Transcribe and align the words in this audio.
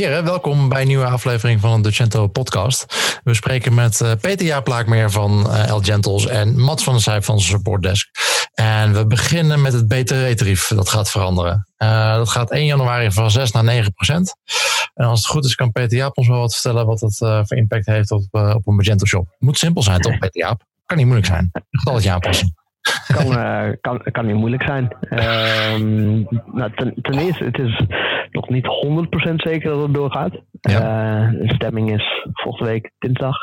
Heren, 0.00 0.24
welkom 0.24 0.68
bij 0.68 0.80
een 0.80 0.86
nieuwe 0.86 1.06
aflevering 1.06 1.60
van 1.60 1.82
de 1.82 1.88
Ducento 1.88 2.26
podcast. 2.26 2.86
We 3.24 3.34
spreken 3.34 3.74
met 3.74 4.00
uh, 4.00 4.12
Peter 4.20 4.46
Jaap 4.46 4.84
van 5.06 5.46
uh, 5.46 5.68
El 5.68 5.80
Gentles 5.80 6.26
en 6.26 6.60
Mats 6.60 6.84
van 6.84 6.92
der 6.92 7.02
Zijp 7.02 7.24
van 7.24 7.40
Support 7.40 7.82
Desk. 7.82 8.08
En 8.54 8.92
we 8.92 9.06
beginnen 9.06 9.62
met 9.62 9.72
het 9.72 9.88
BTW-tarief. 9.88 10.68
Dat 10.68 10.88
gaat 10.88 11.10
veranderen. 11.10 11.68
Uh, 11.78 12.14
dat 12.14 12.28
gaat 12.28 12.50
1 12.50 12.64
januari 12.64 13.12
van 13.12 13.30
6 13.30 13.50
naar 13.50 13.64
9 13.64 13.92
procent. 13.92 14.34
En 14.94 15.06
als 15.06 15.18
het 15.18 15.28
goed 15.28 15.44
is, 15.44 15.54
kan 15.54 15.72
Peter 15.72 15.96
Jaap 15.96 16.18
ons 16.18 16.28
wel 16.28 16.38
wat 16.38 16.52
vertellen 16.52 16.86
wat 16.86 16.98
dat 16.98 17.16
voor 17.16 17.56
impact 17.56 17.86
heeft 17.86 18.10
op, 18.10 18.24
op 18.30 18.66
een 18.66 18.74
Magento 18.74 19.06
shop. 19.06 19.34
Moet 19.38 19.58
simpel 19.58 19.82
zijn, 19.82 20.00
toch, 20.00 20.18
Peter 20.24 20.40
Jaap? 20.40 20.64
Kan 20.86 20.96
niet 20.96 21.06
moeilijk 21.06 21.28
zijn. 21.28 21.50
Getalletje 21.70 22.10
aanpassen. 22.10 22.54
Kan, 23.06 23.76
kan, 23.80 24.02
kan 24.12 24.26
niet 24.26 24.36
moeilijk 24.36 24.62
zijn. 24.62 24.96
Ehm, 25.00 26.22
nou, 26.52 26.70
ten, 26.74 26.94
ten 27.02 27.18
eerste, 27.18 27.44
het 27.44 27.58
is 27.58 27.80
nog 28.30 28.48
niet 28.48 28.66
100% 29.30 29.34
zeker 29.34 29.70
dat 29.70 29.82
het 29.82 29.94
doorgaat. 29.94 30.32
Ja. 30.60 30.80
Uh, 30.80 31.40
de 31.40 31.54
stemming 31.54 31.92
is 31.92 32.26
volgende 32.32 32.70
week 32.70 32.90
dinsdag. 32.98 33.36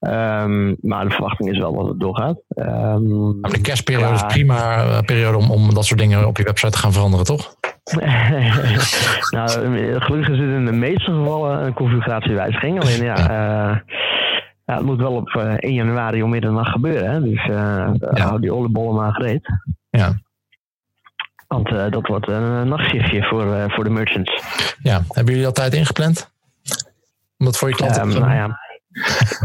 Um, 0.00 0.76
maar 0.80 1.04
de 1.04 1.14
verwachting 1.14 1.50
is 1.50 1.58
wel 1.58 1.74
dat 1.74 1.88
het 1.88 2.00
doorgaat. 2.00 2.40
Um, 2.48 3.40
de 3.40 3.60
kerstperiode 3.62 4.14
is 4.14 4.24
prima 4.26 4.84
uh, 4.84 4.98
periode 5.00 5.36
om, 5.36 5.50
om 5.50 5.74
dat 5.74 5.84
soort 5.84 6.00
dingen 6.00 6.26
op 6.26 6.36
je 6.36 6.42
website 6.42 6.72
te 6.72 6.78
gaan 6.78 6.92
veranderen, 6.92 7.24
toch? 7.24 7.54
nou, 9.36 9.48
gelukkig 10.00 10.28
is 10.28 10.38
het 10.38 10.48
in 10.48 10.64
de 10.64 10.72
meeste 10.72 11.12
gevallen 11.12 11.64
een 11.64 11.74
configuratiewijziging. 11.74 12.80
Alleen 12.80 13.04
ja, 13.04 13.30
uh, 13.30 13.76
ja, 14.70 14.76
het 14.76 14.86
moet 14.86 15.00
wel 15.00 15.12
op 15.12 15.28
1 15.28 15.74
januari 15.74 16.22
om 16.22 16.30
middernacht 16.30 16.70
gebeuren. 16.70 17.10
Hè? 17.10 17.20
Dus 17.20 17.44
ja. 17.44 17.94
hou 18.00 18.40
die 18.40 18.54
oliebollen 18.54 18.94
maar 18.94 19.12
gereed. 19.12 19.48
Ja. 19.90 20.12
Want 21.50 21.70
uh, 21.70 21.90
dat 21.90 22.06
wordt 22.06 22.28
een 22.28 22.68
nachtschiftje 22.68 23.22
voor, 23.22 23.46
uh, 23.46 23.64
voor 23.68 23.84
de 23.84 23.90
merchants. 23.90 24.42
Ja, 24.82 25.00
hebben 25.08 25.32
jullie 25.32 25.46
altijd 25.46 25.74
ingepland? 25.74 26.32
Om 27.38 27.46
dat 27.46 27.56
voor 27.56 27.68
je 27.68 27.74
klanten 27.74 28.02
um, 28.02 28.08
Nou 28.08 28.32
ja. 28.32 28.58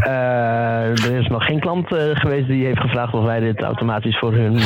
uh, 0.07 1.03
er 1.05 1.19
is 1.21 1.27
nog 1.27 1.45
geen 1.45 1.59
klant 1.59 1.87
geweest 2.13 2.47
die 2.47 2.65
heeft 2.65 2.79
gevraagd 2.79 3.13
of 3.13 3.23
wij 3.23 3.39
dit 3.39 3.61
automatisch 3.61 4.17
voor 4.17 4.33
hun 4.33 4.59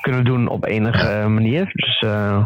kunnen 0.00 0.24
doen 0.24 0.48
op 0.48 0.64
enige 0.64 1.28
manier. 1.28 1.70
Dus 1.72 2.00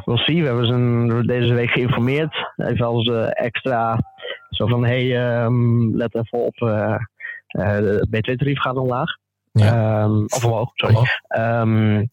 we'll 0.05 0.17
see. 0.17 0.41
We 0.41 0.47
hebben 0.47 0.67
ze 0.67 1.23
deze 1.27 1.55
week 1.55 1.71
geïnformeerd. 1.71 2.53
Even 2.57 2.87
als 2.87 3.09
extra 3.33 3.99
zo 4.49 4.67
van 4.67 4.85
hey, 4.85 5.43
um, 5.45 5.97
let 5.97 6.15
even 6.15 6.39
op. 6.39 6.55
het 7.47 8.11
BTW-tarief 8.11 8.61
gaat 8.61 8.77
omlaag. 8.77 9.11
Ja. 9.53 10.03
Um, 10.03 10.25
of 10.25 10.45
omhoog, 10.45 10.71
sorry. 10.75 10.97
Um, 11.39 12.11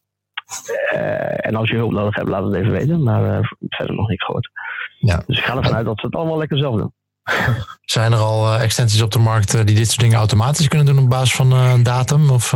uh, 0.94 1.46
en 1.46 1.56
als 1.56 1.70
je 1.70 1.76
hulp 1.76 1.92
nodig 1.92 2.16
hebt, 2.16 2.30
laat 2.30 2.44
het 2.44 2.54
even 2.54 2.72
weten. 2.72 3.04
Maar 3.04 3.40
uh, 3.40 3.48
verder 3.70 3.96
nog 3.96 4.08
niks 4.08 4.26
gehoord. 4.26 4.50
Ja. 5.00 5.24
Dus 5.28 5.38
ik 5.38 5.44
ga 5.44 5.58
ervan 5.58 5.76
uit 5.76 5.86
dat 5.86 6.00
ze 6.00 6.06
het 6.06 6.16
allemaal 6.16 6.38
lekker 6.38 6.58
zelf 6.58 6.76
doen. 6.76 6.94
Zijn 7.82 8.12
er 8.12 8.18
al 8.18 8.54
uh, 8.54 8.64
extensies 8.64 9.02
op 9.02 9.12
de 9.12 9.20
markt 9.20 9.66
die 9.66 9.76
dit 9.76 9.88
soort 9.88 10.00
dingen 10.00 10.18
automatisch 10.18 10.68
kunnen 10.68 10.88
doen 10.88 11.04
op 11.04 11.10
basis 11.10 11.36
van 11.36 11.52
een 11.52 11.84
datum? 11.84 12.30
Of, 12.30 12.56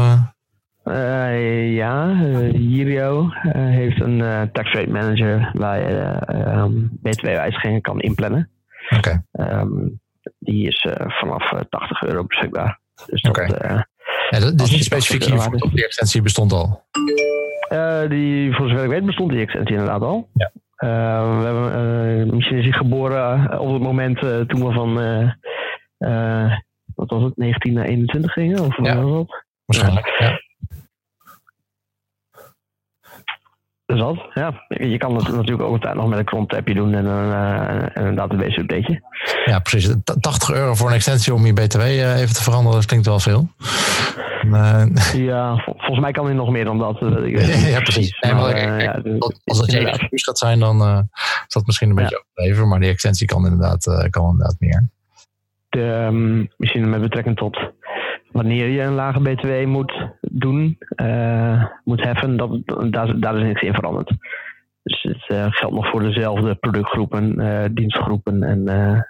ja, 1.73 2.15
Hirio 2.51 3.29
heeft 3.53 4.01
een 4.01 4.49
tax 4.51 4.71
rate 4.71 4.89
manager 4.89 5.51
waar 5.53 5.79
je 5.79 6.21
um, 6.57 6.99
btw-wijzigingen 7.01 7.81
kan 7.81 7.99
inplannen. 7.99 8.49
Okay. 8.97 9.21
Um, 9.31 9.99
die 10.39 10.67
is 10.67 10.87
vanaf 11.07 11.53
80 11.69 12.03
euro 12.03 12.23
beschikbaar. 12.23 12.79
Dus 13.05 13.21
dat, 13.21 13.37
okay. 13.37 13.47
ja, 14.29 14.39
dat 14.39 14.61
is 14.61 14.71
niet 14.71 14.83
specifiek 14.83 15.23
hiervoor, 15.23 15.69
die 15.69 15.85
extensie 15.85 16.21
bestond 16.21 16.51
al. 16.51 16.83
Die, 18.09 18.55
voor 18.55 18.69
zover 18.69 18.83
ik 18.83 18.89
weet, 18.89 19.05
bestond 19.05 19.31
die 19.31 19.41
extensie 19.41 19.75
inderdaad 19.75 20.01
al. 20.01 20.29
Ja. 20.33 20.51
We 20.75 20.85
hebben, 21.45 22.35
misschien 22.35 22.57
is 22.57 22.63
hij 22.63 22.73
geboren 22.73 23.59
op 23.59 23.73
het 23.73 23.81
moment 23.81 24.19
toen 24.19 24.65
we 24.65 24.71
van, 24.71 24.93
wat 26.95 27.09
was 27.09 27.23
het, 27.23 27.37
19 27.37 27.73
naar 27.73 27.85
21 27.85 28.33
gingen? 28.33 28.59
Of 28.59 28.77
ja. 28.77 29.01
was 29.01 29.11
dat? 29.11 29.43
Waarschijnlijk, 29.65 30.15
ja. 30.19 30.39
Dus 33.99 34.17
ja. 34.33 34.65
Je 34.67 34.97
kan 34.97 35.15
het 35.15 35.31
natuurlijk 35.31 35.61
ook 35.61 35.71
altijd 35.71 35.95
nog 35.95 36.07
met 36.07 36.19
een 36.19 36.25
cron-tapje 36.25 36.73
doen 36.73 36.93
en 36.93 37.05
een, 37.05 37.33
en 37.93 38.05
een 38.05 38.15
database-updateje. 38.15 39.01
Ja, 39.45 39.59
precies. 39.59 39.95
80 40.19 40.51
euro 40.51 40.75
voor 40.75 40.87
een 40.87 40.95
extensie 40.95 41.33
om 41.33 41.45
je 41.45 41.53
BTW 41.53 41.81
even 41.81 42.33
te 42.33 42.43
veranderen, 42.43 42.77
dat 42.77 42.85
klinkt 42.85 43.05
wel 43.05 43.19
veel. 43.19 43.49
Ja, 45.13 45.63
volgens 45.65 45.99
mij 45.99 46.11
kan 46.11 46.25
hij 46.25 46.33
nog 46.33 46.49
meer 46.49 46.65
dan 46.65 46.77
dat. 46.77 46.97
ja, 46.99 47.79
precies. 47.79 48.19
Nee, 48.19 48.33
maar, 48.33 48.53
maar, 48.53 48.81
ja, 48.81 49.01
als 49.45 49.59
het 49.59 49.71
hele 49.71 49.89
excuus 49.89 50.23
gaat 50.23 50.37
zijn, 50.37 50.59
dan 50.59 50.81
uh, 50.81 50.99
is 51.47 51.53
dat 51.53 51.65
misschien 51.65 51.89
een 51.89 51.95
beetje 51.95 52.15
ja. 52.15 52.23
overdreven. 52.31 52.67
Maar 52.67 52.79
die 52.79 52.89
extensie 52.89 53.27
kan 53.27 53.45
inderdaad, 53.45 53.85
uh, 53.85 54.09
kan 54.09 54.29
inderdaad 54.29 54.55
meer. 54.59 54.89
De, 55.69 55.79
um, 55.79 56.49
misschien 56.57 56.89
met 56.89 57.01
betrekking 57.01 57.37
tot 57.37 57.57
wanneer 58.31 58.67
je 58.67 58.81
een 58.81 58.93
lage 58.93 59.19
BTW 59.19 59.65
moet 59.65 60.07
doen, 60.21 60.77
uh, 60.95 61.65
moet 61.83 62.03
heffen, 62.03 62.37
dat, 62.37 62.49
daar, 62.89 63.19
daar 63.19 63.37
is 63.37 63.43
niks 63.43 63.61
in 63.61 63.73
veranderd. 63.73 64.11
Dus 64.83 65.03
het 65.03 65.25
uh, 65.27 65.45
geldt 65.49 65.75
nog 65.75 65.89
voor 65.89 66.01
dezelfde 66.01 66.55
productgroepen, 66.55 67.41
uh, 67.41 67.65
dienstgroepen 67.71 68.43
en 68.43 68.63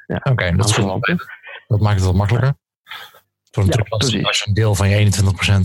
ja. 0.07 0.15
Oké, 0.15 0.29
okay, 0.31 0.51
dat, 0.51 1.17
dat 1.67 1.79
maakt 1.79 1.95
het 1.95 2.05
wat 2.05 2.15
makkelijker. 2.15 2.53
Voor 3.51 3.63
een 3.63 3.69
ja, 3.69 3.85
als, 3.87 4.39
je 4.39 4.47
een 4.47 4.53
deel 4.53 4.75
van 4.75 4.89
je 4.89 5.11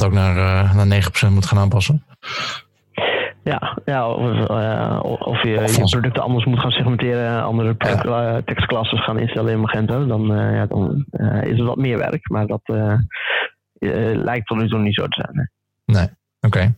21% 0.00 0.04
ook 0.04 0.12
naar, 0.12 0.34
naar 0.74 1.12
9% 1.28 1.32
moet 1.32 1.46
gaan 1.46 1.58
aanpassen. 1.58 2.04
Ja, 3.44 3.78
ja 3.84 4.08
of, 4.10 4.50
uh, 4.50 5.00
of 5.02 5.42
je 5.42 5.60
of 5.60 5.76
je 5.76 5.84
producten 5.84 6.22
anders 6.22 6.44
moet 6.44 6.60
gaan 6.60 6.70
segmenteren, 6.70 7.42
andere 7.42 7.74
ja. 7.78 8.42
tekstklassen 8.42 8.98
gaan 8.98 9.18
instellen 9.18 9.52
in 9.52 9.60
Magento, 9.60 10.06
dan, 10.06 10.32
uh, 10.32 10.54
ja, 10.54 10.66
dan 10.66 11.04
is 11.42 11.58
het 11.58 11.66
wat 11.66 11.76
meer 11.76 11.98
werk. 11.98 12.28
Maar 12.30 12.46
dat 12.46 12.62
lijkt 14.24 14.46
tot 14.46 14.58
nu 14.58 14.68
toe 14.68 14.78
niet 14.78 14.94
zo 14.94 15.08
te 15.08 15.20
zijn. 15.24 15.50
Nee, 15.84 15.96
nee. 15.96 16.04
oké. 16.40 16.58
Okay. 16.58 16.74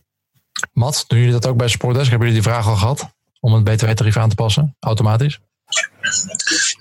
Mat, 0.73 1.05
doen 1.07 1.19
jullie 1.19 1.33
dat 1.33 1.47
ook 1.47 1.57
bij 1.57 1.67
Sportdesk? 1.67 2.09
Hebben 2.09 2.27
jullie 2.27 2.43
die 2.43 2.51
vraag 2.51 2.67
al 2.67 2.75
gehad 2.75 3.15
om 3.39 3.53
het 3.53 3.63
btw-tarief 3.63 4.17
aan 4.17 4.29
te 4.29 4.35
passen, 4.35 4.75
automatisch? 4.79 5.39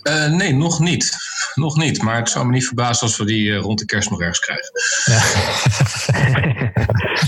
Uh, 0.03 0.27
nee, 0.27 0.55
nog 0.55 0.81
niet. 0.81 1.17
Nog 1.55 1.77
niet. 1.77 2.03
Maar 2.03 2.17
het 2.17 2.31
zou 2.31 2.47
me 2.47 2.53
niet 2.53 2.67
verbazen 2.67 3.07
als 3.07 3.17
we 3.17 3.25
die 3.25 3.55
rond 3.55 3.79
de 3.79 3.85
kerst 3.85 4.11
nog 4.11 4.21
ergens 4.21 4.39
krijgen. 4.39 4.73
Ja. 5.05 5.23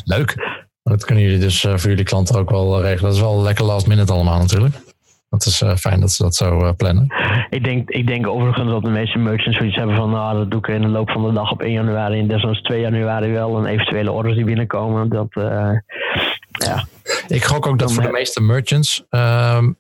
Leuk. 0.17 0.37
Dat 0.89 1.05
kunnen 1.05 1.25
jullie 1.25 1.39
dus 1.39 1.65
uh, 1.65 1.77
voor 1.77 1.91
jullie 1.91 2.05
klanten 2.05 2.39
ook 2.39 2.51
wel 2.51 2.81
regelen. 2.81 3.03
Dat 3.03 3.15
is 3.15 3.21
wel 3.21 3.43
lekker 3.43 3.65
last 3.65 3.87
minute 3.87 4.13
allemaal 4.13 4.39
natuurlijk. 4.39 4.75
Dat 5.31 5.47
is 5.47 5.63
fijn 5.77 6.01
dat 6.01 6.11
ze 6.11 6.23
dat 6.23 6.35
zo 6.35 6.75
plannen. 6.77 7.07
Ik 7.51 7.65
denk, 7.65 7.91
ik 7.91 8.07
denk 8.07 8.27
overigens 8.27 8.71
dat 8.71 8.83
de 8.83 8.91
meeste 8.91 9.19
merchants 9.19 9.59
zoiets 9.59 9.77
hebben 9.77 9.97
van... 9.97 10.11
Nou, 10.11 10.39
dat 10.39 10.51
doe 10.51 10.61
ik 10.61 10.69
in 10.69 10.83
de 10.83 10.89
loop 10.89 11.11
van 11.11 11.27
de 11.27 11.33
dag 11.33 11.51
op 11.51 11.63
1 11.63 11.73
januari... 11.73 12.19
en 12.19 12.29
desnoods 12.29 12.63
2 12.63 12.81
januari 12.81 13.33
wel. 13.33 13.59
En 13.59 13.67
eventuele 13.67 14.13
orders 14.13 14.35
die 14.35 14.45
binnenkomen. 14.45 15.09
Dat, 15.09 15.29
ja. 16.51 16.85
Ik 17.29 17.45
gok 17.45 17.67
ook 17.67 17.79
dat 17.79 17.93
voor 17.93 18.03
de 18.03 18.11
meeste 18.11 18.41
merchants... 18.41 19.05
Ehm, 19.11 19.71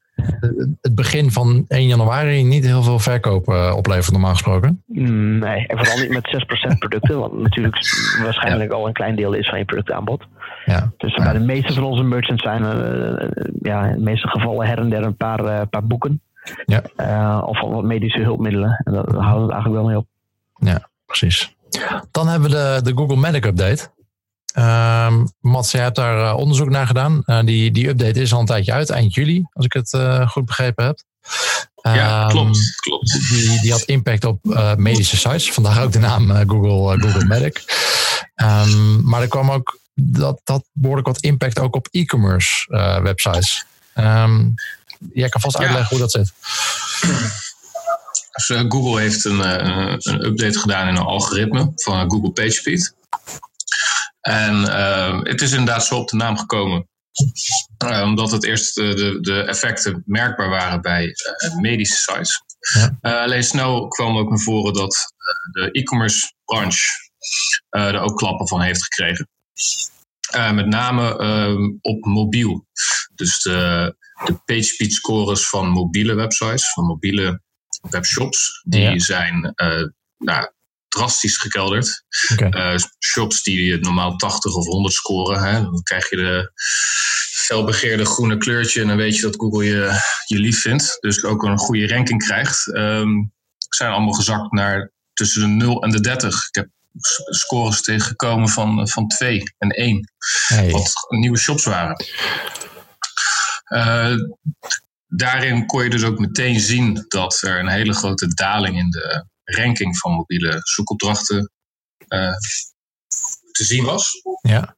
het 0.81 0.95
begin 0.95 1.31
van 1.31 1.65
1 1.69 1.87
januari 1.87 2.45
niet 2.45 2.65
heel 2.65 2.83
veel 2.83 2.99
verkoop 2.99 3.49
uh, 3.49 3.75
oplevert, 3.77 4.13
normaal 4.13 4.31
gesproken? 4.31 4.83
Nee, 4.87 5.67
en 5.67 5.79
vooral 5.79 5.99
niet 5.99 6.11
met 6.11 6.45
6% 6.73 6.79
producten, 6.79 7.19
wat 7.19 7.33
natuurlijk 7.33 7.77
waarschijnlijk 8.23 8.73
al 8.73 8.87
een 8.87 8.93
klein 8.93 9.17
deel 9.17 9.33
is 9.33 9.49
van 9.49 9.59
je 9.59 9.65
productaanbod. 9.65 10.25
Ja. 10.65 10.93
Dus 10.97 11.15
bij 11.15 11.33
de 11.33 11.39
meeste 11.39 11.73
van 11.73 11.85
onze 11.85 12.03
merchants 12.03 12.43
zijn 12.43 12.63
er 12.63 13.23
uh, 13.23 13.31
ja, 13.63 13.85
in 13.85 13.97
de 13.97 14.03
meeste 14.03 14.29
gevallen 14.29 14.67
her 14.67 14.79
en 14.79 14.91
der 14.91 15.03
een 15.03 15.17
paar, 15.17 15.45
uh, 15.45 15.61
paar 15.71 15.87
boeken. 15.87 16.21
Ja. 16.65 17.41
of 17.41 17.61
wat 17.61 17.85
medische 17.85 18.23
hulpmiddelen. 18.23 18.83
En 18.85 18.93
daar 18.93 19.05
houden 19.05 19.47
we 19.47 19.55
het 19.55 19.65
eigenlijk 19.65 19.75
wel 19.75 19.85
mee 19.85 19.97
op. 19.97 20.07
Ja, 20.55 20.89
precies. 21.07 21.57
Dan 22.11 22.29
hebben 22.29 22.51
we 22.51 22.57
de, 22.57 22.81
de 22.83 22.97
Google 22.97 23.17
Medic 23.17 23.45
Update. 23.45 23.91
Um, 24.59 25.33
Mats, 25.41 25.71
jij 25.71 25.83
hebt 25.83 25.97
daar 25.97 26.19
uh, 26.19 26.37
onderzoek 26.37 26.71
naar 26.71 26.87
gedaan. 26.87 27.23
Uh, 27.27 27.41
die, 27.45 27.71
die 27.71 27.89
update 27.89 28.21
is 28.21 28.33
al 28.33 28.41
een 28.41 28.47
tijdje 28.47 28.73
uit, 28.73 28.91
eind 28.91 29.15
juli, 29.15 29.47
als 29.53 29.65
ik 29.65 29.73
het 29.73 29.93
uh, 29.93 30.29
goed 30.29 30.45
begrepen 30.45 30.85
heb. 30.85 31.01
Ja, 31.83 32.23
um, 32.23 32.29
klopt. 32.29 32.81
klopt. 32.81 33.29
Die, 33.29 33.61
die 33.61 33.73
had 33.73 33.83
impact 33.83 34.25
op 34.25 34.39
medische 34.77 35.17
sites, 35.17 35.53
vandaar 35.53 35.83
ook 35.83 35.93
de 35.93 35.99
naam 35.99 36.31
Google, 36.31 37.01
Google 37.01 37.25
Medic. 37.25 37.65
Um, 38.37 39.09
maar 39.09 39.23
er 39.23 39.29
kwam 39.29 39.51
ook 39.51 39.79
dat, 39.95 40.41
dat 40.45 40.65
behoorlijk 40.73 41.07
wat 41.07 41.21
impact 41.21 41.59
ook 41.59 41.75
op 41.75 41.89
e-commerce 41.91 42.67
websites. 43.03 43.65
jij 45.13 45.29
kan 45.29 45.41
vast 45.41 45.59
uitleggen 45.59 45.81
ja. 45.81 45.89
hoe 45.89 45.99
dat 45.99 46.11
zit. 46.11 46.33
Dus, 48.33 48.63
Google 48.69 49.01
heeft 49.01 49.25
een, 49.25 49.41
een 50.11 50.27
update 50.27 50.59
gedaan 50.59 50.89
in 50.89 50.97
een 50.97 51.03
algoritme 51.03 51.73
van 51.75 52.11
Google 52.11 52.31
PageSpeed. 52.31 52.97
En 54.21 54.55
uh, 54.55 55.21
het 55.23 55.43
is 55.43 55.51
inderdaad 55.51 55.85
zo 55.85 55.97
op 55.97 56.09
de 56.09 56.17
naam 56.17 56.39
gekomen. 56.39 56.89
Uh, 57.85 58.03
omdat 58.03 58.31
het 58.31 58.45
eerst 58.45 58.75
de, 58.75 59.19
de 59.21 59.43
effecten 59.43 60.03
merkbaar 60.07 60.49
waren 60.49 60.81
bij 60.81 61.07
uh, 61.07 61.57
medische 61.57 61.97
sites. 61.97 62.43
Ja. 63.01 63.23
alleen 63.23 63.45
snel 63.45 63.89
kwam 63.89 64.17
ook 64.17 64.29
naar 64.29 64.39
voren 64.39 64.73
dat 64.73 65.13
de 65.53 65.71
e-commerce 65.71 66.33
branche 66.45 66.87
er 67.69 68.01
ook 68.01 68.17
klappen 68.17 68.49
van 68.49 68.61
heeft 68.61 68.83
gekregen. 68.83 69.29
met 70.55 70.67
name 70.67 71.19
ehm, 71.19 71.71
op 71.81 72.05
mobiel. 72.05 72.67
Dus 73.15 73.43
de, 73.43 73.97
de 74.25 74.35
PageSpeed 74.45 74.93
scores 74.93 75.49
van 75.49 75.69
mobiele 75.69 76.15
websites, 76.15 76.73
van 76.73 76.85
mobiele 76.85 77.41
webshops. 77.91 78.63
Die 78.65 79.01
zijn 79.01 79.55
nou, 80.19 80.51
drastisch 80.89 81.37
gekelderd. 81.37 82.05
Okay. 82.33 82.79
shops 82.99 83.43
die 83.43 83.79
normaal 83.79 84.17
80 84.17 84.55
of 84.55 84.67
100 84.67 84.95
scoren, 84.95 85.43
hè, 85.43 85.63
dan 85.63 85.83
krijg 85.83 86.11
je 86.11 86.17
de 86.17 86.53
felbegeerde 87.47 88.05
groene 88.05 88.37
kleurtje 88.37 88.81
en 88.81 88.89
dan 88.89 88.97
weet 88.97 89.17
je 89.17 89.23
dat 89.23 89.37
Google 89.37 89.65
je, 89.65 90.01
je 90.27 90.39
lief 90.39 90.61
vindt. 90.61 90.97
Dus 91.01 91.25
ook 91.25 91.43
een 91.43 91.59
goede 91.59 91.89
ranking 91.89 92.25
krijgt. 92.25 92.67
Um, 92.67 93.33
zijn 93.69 93.93
allemaal 93.93 94.13
gezakt 94.13 94.53
naar 94.53 94.93
tussen 95.13 95.41
de 95.41 95.65
0 95.65 95.83
en 95.83 95.91
de 95.91 96.01
30. 96.01 96.49
Ik 96.49 96.55
heb 96.55 96.69
scores 97.29 97.83
tegengekomen 97.83 98.49
van, 98.49 98.89
van 98.89 99.09
2 99.09 99.43
en 99.59 99.71
1. 99.71 100.13
Wat 100.71 100.93
nieuwe 101.09 101.39
shops 101.39 101.65
waren. 101.65 102.05
Uh, 103.69 104.15
daarin 105.07 105.67
kon 105.67 105.85
je 105.85 105.91
dus 105.91 106.05
ook 106.05 106.19
meteen 106.19 106.61
zien 106.61 107.05
dat 107.09 107.39
er 107.43 107.59
een 107.59 107.69
hele 107.69 107.93
grote 107.93 108.35
daling 108.35 108.79
in 108.79 108.91
de 108.91 109.27
ranking 109.57 109.99
van 109.99 110.13
mobiele 110.13 110.59
zoekopdrachten 110.63 111.51
uh, 112.09 112.37
te 113.51 113.65
zien 113.65 113.85
was. 113.85 114.13
Ja. 114.41 114.77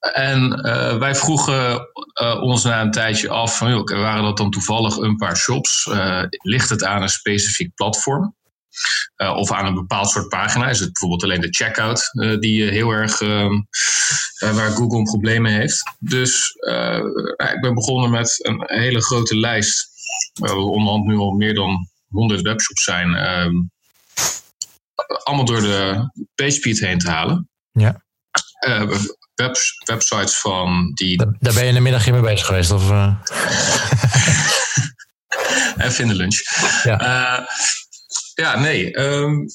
En 0.00 0.66
uh, 0.66 0.98
wij 0.98 1.14
vroegen 1.14 1.88
uh, 2.22 2.42
ons 2.42 2.64
na 2.64 2.80
een 2.80 2.90
tijdje 2.90 3.28
af: 3.28 3.56
van, 3.56 3.70
joh, 3.70 3.84
waren 3.84 4.22
dat 4.22 4.36
dan 4.36 4.50
toevallig 4.50 4.96
een 4.96 5.16
paar 5.16 5.36
shops? 5.36 5.86
Uh, 5.86 6.22
ligt 6.28 6.68
het 6.68 6.84
aan 6.84 7.02
een 7.02 7.08
specifiek 7.08 7.74
platform? 7.74 8.34
of 9.16 9.52
aan 9.52 9.66
een 9.66 9.74
bepaald 9.74 10.10
soort 10.10 10.28
pagina? 10.28 10.68
Is 10.68 10.78
het 10.78 10.92
bijvoorbeeld 10.92 11.22
alleen 11.22 11.40
de 11.40 11.54
checkout 11.54 12.10
die 12.40 12.70
heel 12.70 12.90
erg 12.90 13.20
ehm, 13.20 13.60
waar 14.38 14.70
Google 14.70 15.02
problemen 15.02 15.52
heeft? 15.52 15.92
Dus 15.98 16.52
ik 17.36 17.60
ben 17.60 17.74
begonnen 17.74 18.10
met 18.10 18.46
een 18.46 18.62
hele 18.66 19.02
grote 19.02 19.36
lijst. 19.36 19.88
We 20.32 20.54
onderhand 20.54 21.04
nu 21.04 21.16
al 21.16 21.30
meer 21.30 21.54
dan 21.54 21.88
100 22.16 22.40
webshops 22.40 22.84
zijn. 22.84 23.14
Ehm, 23.14 23.54
allemaal 25.22 25.44
door 25.44 25.60
de 25.60 26.10
PageSpeed 26.34 26.80
heen 26.80 26.98
te 26.98 27.10
halen. 27.10 27.48
Ja 27.72 28.04
webs, 29.36 29.82
websites 29.84 30.40
van 30.40 30.92
die. 30.94 31.16
Daar, 31.16 31.54
ben 31.54 31.62
je 31.62 31.68
in 31.68 31.74
de 31.74 31.80
middag 31.80 32.10
mee 32.10 32.20
bezig 32.20 32.46
geweest? 32.46 32.70
Of, 32.70 32.90
uh... 32.90 33.14
Even 35.86 36.04
in 36.04 36.08
de 36.08 36.14
lunch. 36.14 36.40
Ja, 36.82 37.00
uh, 37.00 37.46
ja 38.34 38.58
nee. 38.58 38.98
Um, 38.98 39.46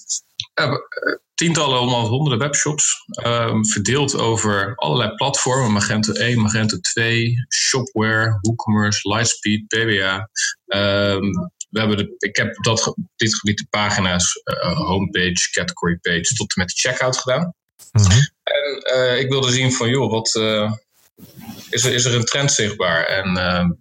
tientallen, 1.34 1.78
allemaal 1.78 2.08
honderden 2.08 2.40
webshops. 2.40 2.96
Um, 3.26 3.66
verdeeld 3.66 4.18
over 4.18 4.76
allerlei 4.76 5.16
platformen. 5.16 5.72
Magento 5.72 6.14
1, 6.14 6.42
Magento 6.42 6.78
2, 6.78 7.34
Shopware, 7.50 8.38
WooCommerce, 8.42 9.10
Lightspeed, 9.10 9.68
PWA. 9.68 10.30
Um, 10.68 11.52
we 11.72 11.80
hebben 11.80 11.98
de, 11.98 12.16
ik 12.18 12.36
heb 12.36 12.64
dat, 12.64 12.96
dit 13.16 13.36
gebied 13.36 13.58
de 13.58 13.68
pagina's, 13.70 14.42
uh, 14.44 14.80
homepage, 14.80 15.50
category 15.52 15.98
page, 16.02 16.36
tot 16.36 16.56
en 16.56 16.62
met 16.62 16.68
de 16.68 16.90
checkout 16.90 17.18
gedaan. 17.18 17.54
Mhm. 17.92 18.20
En 18.44 18.96
uh, 18.96 19.20
ik 19.20 19.30
wilde 19.30 19.52
zien 19.52 19.74
van, 19.74 19.90
joh, 19.90 20.12
wat, 20.12 20.36
uh, 20.36 20.72
is, 21.70 21.84
er, 21.84 21.94
is 21.94 22.06
er 22.06 22.16
een 22.16 22.26
trend 22.26 22.52
zichtbaar? 22.52 23.04
En 23.04 23.34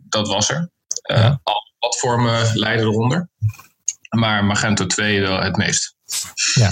dat 0.08 0.28
was 0.28 0.50
er. 0.50 0.70
Ja. 1.02 1.40
Alle 1.42 1.72
platformen 1.78 2.58
leiden 2.58 2.86
eronder. 2.86 3.28
Maar 4.08 4.44
Magento 4.44 4.86
2 4.86 5.20
wel 5.20 5.40
het 5.40 5.56
meest. 5.56 5.94
Ja. 6.54 6.70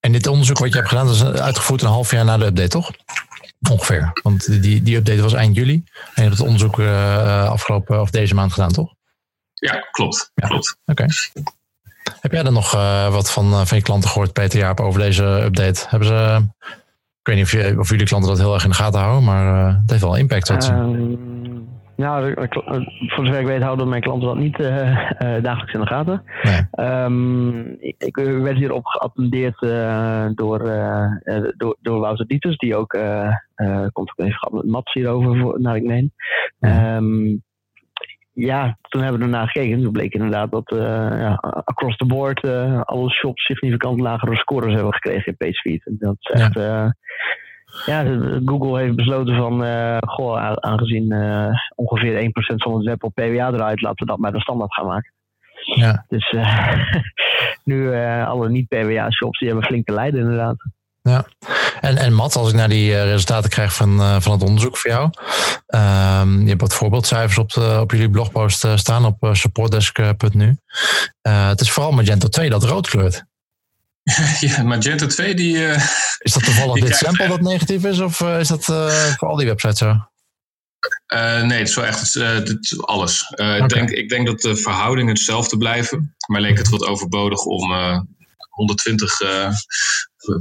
En 0.00 0.12
dit 0.12 0.26
onderzoek 0.26 0.58
wat 0.58 0.68
je 0.68 0.76
hebt 0.76 0.88
gedaan, 0.88 1.06
dat 1.06 1.14
is 1.14 1.22
uitgevoerd 1.22 1.82
een 1.82 1.88
half 1.88 2.10
jaar 2.10 2.24
na 2.24 2.36
de 2.38 2.44
update, 2.44 2.68
toch? 2.68 2.90
Ongeveer. 3.70 4.10
Want 4.22 4.62
die, 4.62 4.82
die 4.82 4.96
update 4.96 5.22
was 5.22 5.32
eind 5.32 5.56
juli. 5.56 5.72
En 5.74 5.82
je 6.14 6.22
hebt 6.22 6.38
het 6.38 6.46
onderzoek 6.46 6.78
afgelopen 6.78 8.00
of 8.00 8.10
deze 8.10 8.34
maand 8.34 8.52
gedaan, 8.52 8.72
toch? 8.72 8.94
Ja, 9.64 9.88
klopt. 9.90 10.30
Ja. 10.34 10.48
klopt. 10.48 10.78
Oké. 10.86 11.06
Heb 12.20 12.32
jij 12.32 12.44
er 12.44 12.52
nog 12.52 12.74
uh, 12.74 13.12
wat 13.12 13.32
van, 13.32 13.50
uh, 13.50 13.64
van 13.64 13.76
je 13.76 13.82
klanten 13.82 14.10
gehoord, 14.10 14.32
Peter 14.32 14.58
Jaap, 14.58 14.80
over 14.80 15.00
deze 15.00 15.24
update? 15.24 15.86
Hebben 15.88 16.08
ze, 16.08 16.46
ik 17.20 17.26
weet 17.26 17.36
niet 17.36 17.44
of, 17.44 17.52
je, 17.52 17.74
of 17.78 17.90
jullie 17.90 18.06
klanten 18.06 18.30
dat 18.30 18.38
heel 18.38 18.54
erg 18.54 18.64
in 18.64 18.70
de 18.70 18.76
gaten 18.76 19.00
houden, 19.00 19.24
maar 19.24 19.68
uh, 19.68 19.80
het 19.80 19.90
heeft 19.90 20.02
wel 20.02 20.16
impact. 20.16 20.48
Wat 20.48 20.68
um, 20.68 21.68
nou, 21.96 22.34
voor 23.06 23.26
zover 23.26 23.40
ik 23.40 23.46
weet 23.46 23.62
houden 23.62 23.88
mijn 23.88 24.02
klanten 24.02 24.28
dat 24.28 24.36
niet 24.36 24.58
dagelijks 25.42 25.72
in 25.72 25.80
de 25.80 25.86
gaten. 25.86 26.22
Nee. 26.42 26.86
Um, 26.88 27.76
ik, 27.80 27.94
ik, 27.98 28.16
werd 28.16 28.56
hierop 28.56 28.86
geattendeerd 28.86 29.60
door, 30.36 30.58
door, 31.56 31.76
door 31.80 32.00
Wouter 32.00 32.26
Dieters, 32.26 32.56
die 32.56 32.76
ook 32.76 32.98
contact 33.92 34.22
heeft 34.22 34.38
gehad 34.38 34.52
met 34.52 34.66
Mats 34.66 34.92
hierover, 34.92 35.38
voor, 35.40 35.60
naar 35.60 35.76
ik 35.76 35.84
meen. 35.84 36.12
Ja. 36.58 36.96
Um, 36.96 37.42
ja, 38.34 38.78
toen 38.82 39.02
hebben 39.02 39.20
we 39.20 39.26
ernaar 39.26 39.46
gekeken. 39.46 39.82
Toen 39.82 39.92
bleek 39.92 40.14
inderdaad 40.14 40.50
dat 40.50 40.72
uh, 40.72 40.80
ja, 41.20 41.38
across 41.64 41.96
the 41.96 42.06
board 42.06 42.44
uh, 42.44 42.80
alle 42.80 43.10
shops 43.10 43.44
significant 43.44 44.00
lagere 44.00 44.36
scores 44.36 44.74
hebben 44.74 44.92
gekregen 44.92 45.26
in 45.26 45.36
PageSpeed. 45.36 45.86
En 45.86 45.96
dat 45.98 46.16
is 46.18 46.30
echt. 46.30 46.54
Ja. 46.54 46.84
Uh, 46.84 46.90
ja, 47.86 48.04
Google 48.44 48.80
heeft 48.80 48.96
besloten 48.96 49.36
van, 49.36 49.52
goh, 50.06 50.54
aangezien 50.54 51.14
ongeveer 51.74 52.22
1% 52.22 52.26
van 52.56 52.74
het 52.74 52.84
web 52.84 53.04
op 53.04 53.14
PWA 53.14 53.50
draait, 53.50 53.80
laten 53.80 54.06
we 54.06 54.12
dat 54.12 54.18
maar 54.18 54.32
de 54.32 54.40
standaard 54.40 54.74
gaan 54.74 54.86
maken. 54.86 55.12
Ja. 55.74 56.04
Dus 56.08 56.36
nu 57.64 57.94
alle 58.24 58.48
niet-PWA-shops, 58.48 59.38
die 59.38 59.48
hebben 59.48 59.66
flink 59.66 59.86
te 59.86 59.92
lijden 59.92 60.20
inderdaad. 60.20 60.56
Ja, 61.02 61.24
en, 61.84 61.96
en 61.96 62.12
Matt, 62.12 62.36
als 62.36 62.48
ik 62.48 62.54
naar 62.54 62.68
die 62.68 62.96
eh, 62.96 63.04
resultaten 63.04 63.50
krijg 63.50 63.74
van, 63.74 64.00
uh, 64.00 64.16
van 64.20 64.32
het 64.32 64.42
onderzoek 64.42 64.76
voor 64.76 64.90
jou. 64.90 65.04
Um, 65.66 66.42
je 66.42 66.48
hebt 66.48 66.60
wat 66.60 66.74
voorbeeldcijfers 66.74 67.38
op, 67.38 67.52
de, 67.52 67.78
op 67.80 67.90
jullie 67.90 68.10
blogpost 68.10 68.64
uh, 68.64 68.76
staan 68.76 69.04
op 69.04 69.28
supportdesk.nu. 69.32 70.56
het 71.22 71.60
is 71.60 71.70
vooral 71.70 71.92
Magento 71.92 72.28
2 72.28 72.50
dat 72.50 72.64
rood 72.64 72.88
kleurt. 72.88 73.24
Ja, 74.40 74.62
Magento 74.62 75.06
2 75.06 75.34
die... 75.34 75.56
is 76.18 76.32
dat 76.32 76.44
toevallig 76.44 76.82
dit 76.84 76.96
sample 76.96 77.28
dat 77.28 77.40
negatief 77.40 77.84
is? 77.84 78.00
Of 78.00 78.20
is 78.20 78.48
dat 78.48 78.64
voor 78.64 79.28
al 79.28 79.36
die 79.36 79.46
websites 79.46 79.78
zo? 79.78 80.08
nee, 81.42 81.58
het 81.58 81.68
is 81.68 81.74
wel 81.74 81.84
echt 81.84 82.20
alles. 82.80 83.28
Okay. 83.30 83.58
ik, 83.58 83.68
denk, 83.68 83.90
ik 83.90 84.08
denk 84.08 84.26
dat 84.26 84.40
de 84.40 84.56
verhoudingen 84.56 85.14
hetzelfde 85.14 85.56
blijven. 85.56 86.16
Maar 86.28 86.40
leek 86.40 86.58
het 86.58 86.68
wat 86.68 86.84
overbodig 86.84 87.44
om 87.44 87.72
120 88.48 89.20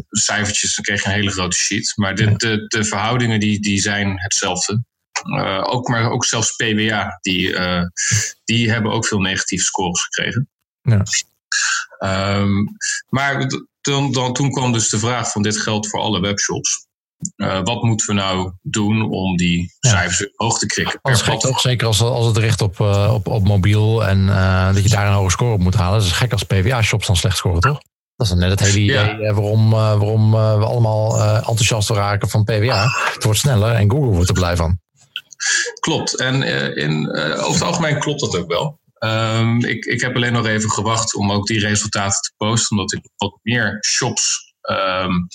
cijfertjes, 0.10 0.76
dan 0.76 0.84
kreeg 0.86 1.04
je 1.04 1.10
een 1.10 1.16
hele 1.16 1.32
grote 1.32 1.58
sheet. 1.58 1.94
Maar 1.96 2.16
de, 2.16 2.36
de, 2.36 2.66
de 2.68 2.84
verhoudingen 2.84 3.40
die, 3.40 3.60
die 3.60 3.80
zijn 3.80 4.14
hetzelfde. 4.20 4.84
Uh, 5.38 5.62
ook, 5.64 5.88
maar 5.88 6.10
ook 6.10 6.26
zelfs 6.26 6.56
PWA, 6.56 7.18
die, 7.22 7.50
uh, 7.50 7.84
die 8.44 8.72
hebben 8.72 8.92
ook 8.92 9.08
veel 9.08 9.20
negatieve 9.20 9.66
scores 9.66 10.02
gekregen. 10.04 10.50
Ja. 10.82 11.04
Um, 12.40 12.78
maar 13.10 13.48
dan, 13.82 14.12
dan, 14.12 14.34
toen 14.34 14.52
kwam 14.52 14.72
dus 14.72 14.90
de 14.90 15.00
vraag 15.00 15.32
van 15.32 15.42
dit 15.42 15.58
geldt 15.58 15.90
voor 15.90 16.00
alle 16.00 16.20
webshops. 16.20 16.88
Uh, 17.36 17.60
wat 17.64 17.84
moeten 17.84 18.08
we 18.08 18.14
nou 18.14 18.52
doen 18.62 19.10
om 19.10 19.38
die 19.38 19.74
cijfers 19.80 20.30
hoog 20.36 20.60
te 20.60 20.66
krikken? 20.66 21.00
Als 21.02 21.22
gek 21.22 21.40
toch, 21.40 21.60
zeker 21.60 21.88
als, 21.88 22.02
als 22.02 22.26
het 22.26 22.38
richt 22.38 22.62
op, 22.62 22.80
op, 22.80 23.28
op 23.28 23.48
mobiel 23.48 24.06
en 24.06 24.26
dat 24.74 24.84
je 24.84 24.90
daar 24.90 25.08
een 25.08 25.14
hoge 25.14 25.32
score 25.32 25.54
op 25.54 25.60
moet 25.60 25.76
halen. 25.76 26.00
Dat 26.00 26.08
is 26.08 26.14
gek 26.14 26.32
als 26.32 26.44
PWA-shops 26.44 27.08
dan 27.08 27.16
slecht 27.16 27.38
scoren, 27.38 27.62
toch? 27.62 27.80
Dat 28.30 28.38
is 28.38 28.44
net 28.44 28.60
het 28.60 28.70
hele 28.70 28.80
idee 28.80 29.28
eh, 29.28 29.36
waarom, 29.36 29.70
waarom 29.70 30.34
uh, 30.34 30.58
we 30.58 30.66
allemaal 30.66 31.24
enthousiast 31.24 31.90
raken 31.90 32.30
van 32.30 32.44
PWA. 32.44 32.88
Het 33.14 33.24
wordt 33.24 33.40
sneller 33.40 33.72
en 33.72 33.92
Google 33.92 34.12
wordt 34.12 34.30
er 34.30 34.36
blij 34.36 34.56
van. 34.56 34.80
Klopt. 35.80 36.20
En 36.20 36.44
in, 36.76 37.12
over 37.18 37.54
het 37.54 37.62
algemeen 37.62 38.00
klopt 38.00 38.20
dat 38.20 38.38
ook 38.38 38.48
wel. 38.48 38.82
Um, 39.00 39.66
ik, 39.66 39.86
ik 39.86 40.02
heb 40.02 40.16
alleen 40.16 40.34
nog 40.34 40.46
even 40.46 40.70
gewacht 40.70 41.16
om 41.16 41.32
ook 41.32 41.48
die 41.48 41.60
resultaten 41.60 42.22
te 42.22 42.34
posten. 42.38 42.78
Omdat 42.78 42.94
ik 42.94 43.10
wat 43.18 43.40
meer 43.42 43.78
shops 43.86 44.53
um, 44.72 45.28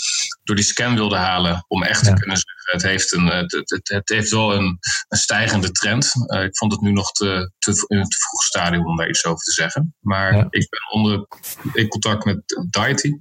door 0.43 0.57
die 0.57 0.65
scan 0.65 0.95
wilde 0.95 1.17
halen. 1.17 1.65
Om 1.69 1.83
echt 1.83 2.05
te 2.05 2.13
kunnen 2.13 2.37
zeggen, 2.37 2.73
het 2.73 2.83
heeft, 2.83 3.13
een, 3.13 3.27
het, 3.27 3.53
het, 3.53 3.89
het 3.89 4.09
heeft 4.09 4.31
wel 4.31 4.55
een, 4.55 4.79
een 5.09 5.19
stijgende 5.19 5.71
trend. 5.71 6.13
Uh, 6.27 6.43
ik 6.43 6.57
vond 6.57 6.73
het 6.73 6.81
nu 6.81 6.93
nog 6.93 7.13
te, 7.13 7.53
te, 7.59 7.85
in 7.87 7.99
een 7.99 8.09
te 8.09 8.17
vroeg 8.19 8.43
stadium 8.43 8.87
om 8.87 8.97
daar 8.97 9.09
iets 9.09 9.25
over 9.25 9.45
te 9.45 9.53
zeggen. 9.53 9.95
Maar 10.01 10.37
ja. 10.37 10.47
ik 10.51 10.69
ben 10.71 10.91
onder, 10.91 11.27
in 11.73 11.89
contact 11.89 12.25
met 12.25 12.67
Diety. 12.71 13.13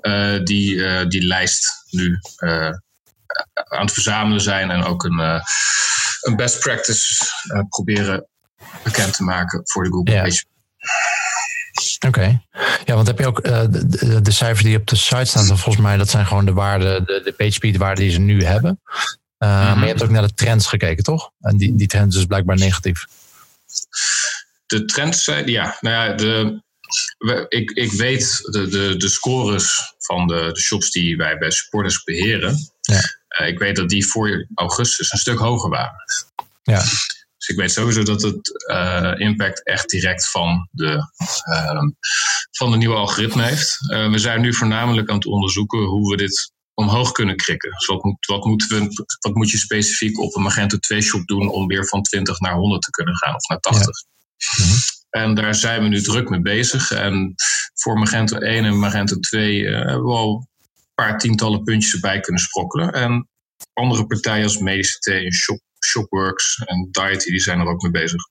Uh, 0.00 0.44
die 0.44 0.74
uh, 0.74 1.08
die 1.08 1.26
lijst 1.26 1.84
nu 1.90 2.18
aan 3.54 3.80
het 3.80 3.92
verzamelen 3.92 4.40
zijn. 4.40 4.70
En 4.70 4.84
ook 4.84 5.04
een, 5.04 5.42
een 6.20 6.36
best 6.36 6.60
practice 6.60 7.24
proberen 7.68 8.28
bekend 8.82 9.16
te 9.16 9.22
maken 9.22 9.60
voor 9.64 9.84
de 9.84 9.90
Google 9.90 10.14
ja. 10.14 10.22
Page. 10.22 10.44
Oké. 12.06 12.42
Ja, 12.84 12.94
want 12.94 13.06
heb 13.06 13.18
je 13.18 13.26
ook 13.26 13.46
uh, 13.46 13.60
de, 13.70 14.20
de, 14.22 14.30
cijfers 14.30 14.62
die 14.62 14.76
op 14.76 14.86
de 14.86 14.96
site 14.96 15.24
staan, 15.24 15.46
volgens 15.46 15.76
mij, 15.76 15.96
dat 15.96 16.10
zijn 16.10 16.26
gewoon 16.26 16.44
de 16.44 16.52
waarden, 16.52 17.04
de, 17.04 17.20
de 17.24 17.32
page 17.32 17.50
speed 17.50 17.76
waarden 17.76 18.04
die 18.04 18.12
ze 18.12 18.20
nu 18.20 18.44
hebben. 18.44 18.80
Uh, 19.38 19.48
mm 19.48 19.66
-hmm. 19.66 19.74
Maar 19.74 19.82
je 19.82 19.88
hebt 19.88 20.02
ook 20.02 20.10
naar 20.10 20.26
de 20.26 20.34
trends 20.34 20.66
gekeken, 20.66 21.04
toch? 21.04 21.30
En 21.40 21.56
die, 21.56 21.76
die 21.76 21.86
trends 21.86 22.16
is 22.16 22.24
blijkbaar 22.24 22.56
negatief. 22.56 23.04
De 24.66 24.84
trends 24.84 25.24
zijn, 25.24 25.46
ja, 25.46 25.76
nou 25.80 25.94
ja, 25.94 26.14
de, 26.16 26.62
ik, 27.48 27.70
ik 27.70 27.92
weet 27.92 28.38
de, 28.42 28.68
de, 28.68 28.96
de 28.96 29.08
scores 29.08 29.94
van 29.98 30.26
de, 30.26 30.50
de 30.52 30.60
shops 30.60 30.90
die 30.90 31.16
wij 31.16 31.38
bij 31.38 31.50
supporters 31.50 32.04
beheren. 32.04 32.70
Ja. 32.80 33.00
Uh, 33.40 33.48
ik 33.48 33.58
weet 33.58 33.76
dat 33.76 33.88
die 33.88 34.06
voor 34.06 34.46
augustus 34.54 35.12
een 35.12 35.18
stuk 35.18 35.38
hoger 35.38 35.70
waren. 35.70 36.04
Ja. 36.62 36.82
Dus 37.44 37.56
ik 37.56 37.62
weet 37.62 37.72
sowieso 37.72 38.02
dat 38.02 38.22
het 38.22 38.68
uh, 38.70 39.12
impact 39.16 39.64
echt 39.64 39.88
direct 39.88 40.30
van 40.30 40.68
de, 40.70 40.92
uh, 41.50 41.80
van 42.50 42.70
de 42.70 42.76
nieuwe 42.76 42.94
algoritme 42.94 43.42
heeft. 43.42 43.78
Uh, 43.92 44.10
we 44.10 44.18
zijn 44.18 44.40
nu 44.40 44.54
voornamelijk 44.54 45.08
aan 45.08 45.14
het 45.14 45.26
onderzoeken 45.26 45.78
hoe 45.78 46.10
we 46.10 46.16
dit 46.16 46.52
omhoog 46.74 47.12
kunnen 47.12 47.36
krikken. 47.36 47.70
Dus 47.70 47.86
wat, 47.86 48.04
moet, 48.04 48.26
wat, 48.26 48.44
moeten 48.44 48.68
we, 48.68 49.04
wat 49.20 49.34
moet 49.34 49.50
je 49.50 49.58
specifiek 49.58 50.18
op 50.18 50.36
een 50.36 50.42
Magento 50.42 50.78
2 50.78 51.00
shop 51.00 51.26
doen 51.26 51.48
om 51.48 51.66
weer 51.66 51.88
van 51.88 52.02
20 52.02 52.40
naar 52.40 52.54
100 52.54 52.82
te 52.82 52.90
kunnen 52.90 53.16
gaan 53.16 53.34
of 53.34 53.48
naar 53.48 53.60
80? 53.60 53.86
Ja. 53.86 54.64
Mm-hmm. 54.64 54.78
En 55.10 55.34
daar 55.34 55.54
zijn 55.54 55.82
we 55.82 55.88
nu 55.88 56.02
druk 56.02 56.28
mee 56.28 56.40
bezig. 56.40 56.90
En 56.90 57.34
voor 57.74 57.98
Magento 57.98 58.38
1 58.38 58.64
en 58.64 58.78
Magento 58.78 59.18
2 59.18 59.66
hebben 59.66 60.04
we 60.04 60.12
al 60.12 60.36
een 60.36 60.94
paar 60.94 61.18
tientallen 61.18 61.62
puntjes 61.62 61.94
erbij 61.94 62.20
kunnen 62.20 62.42
sprokkelen. 62.42 62.92
En 62.92 63.28
andere 63.72 64.06
partijen 64.06 64.44
als 64.44 64.58
Medicity 64.58 65.10
en 65.10 65.32
Shop, 65.32 65.60
Shopworks 65.84 66.58
en 66.64 66.88
Diety, 66.90 67.30
die 67.30 67.40
zijn 67.40 67.60
er 67.60 67.66
ook 67.66 67.82
mee 67.82 67.90
bezig. 67.90 68.28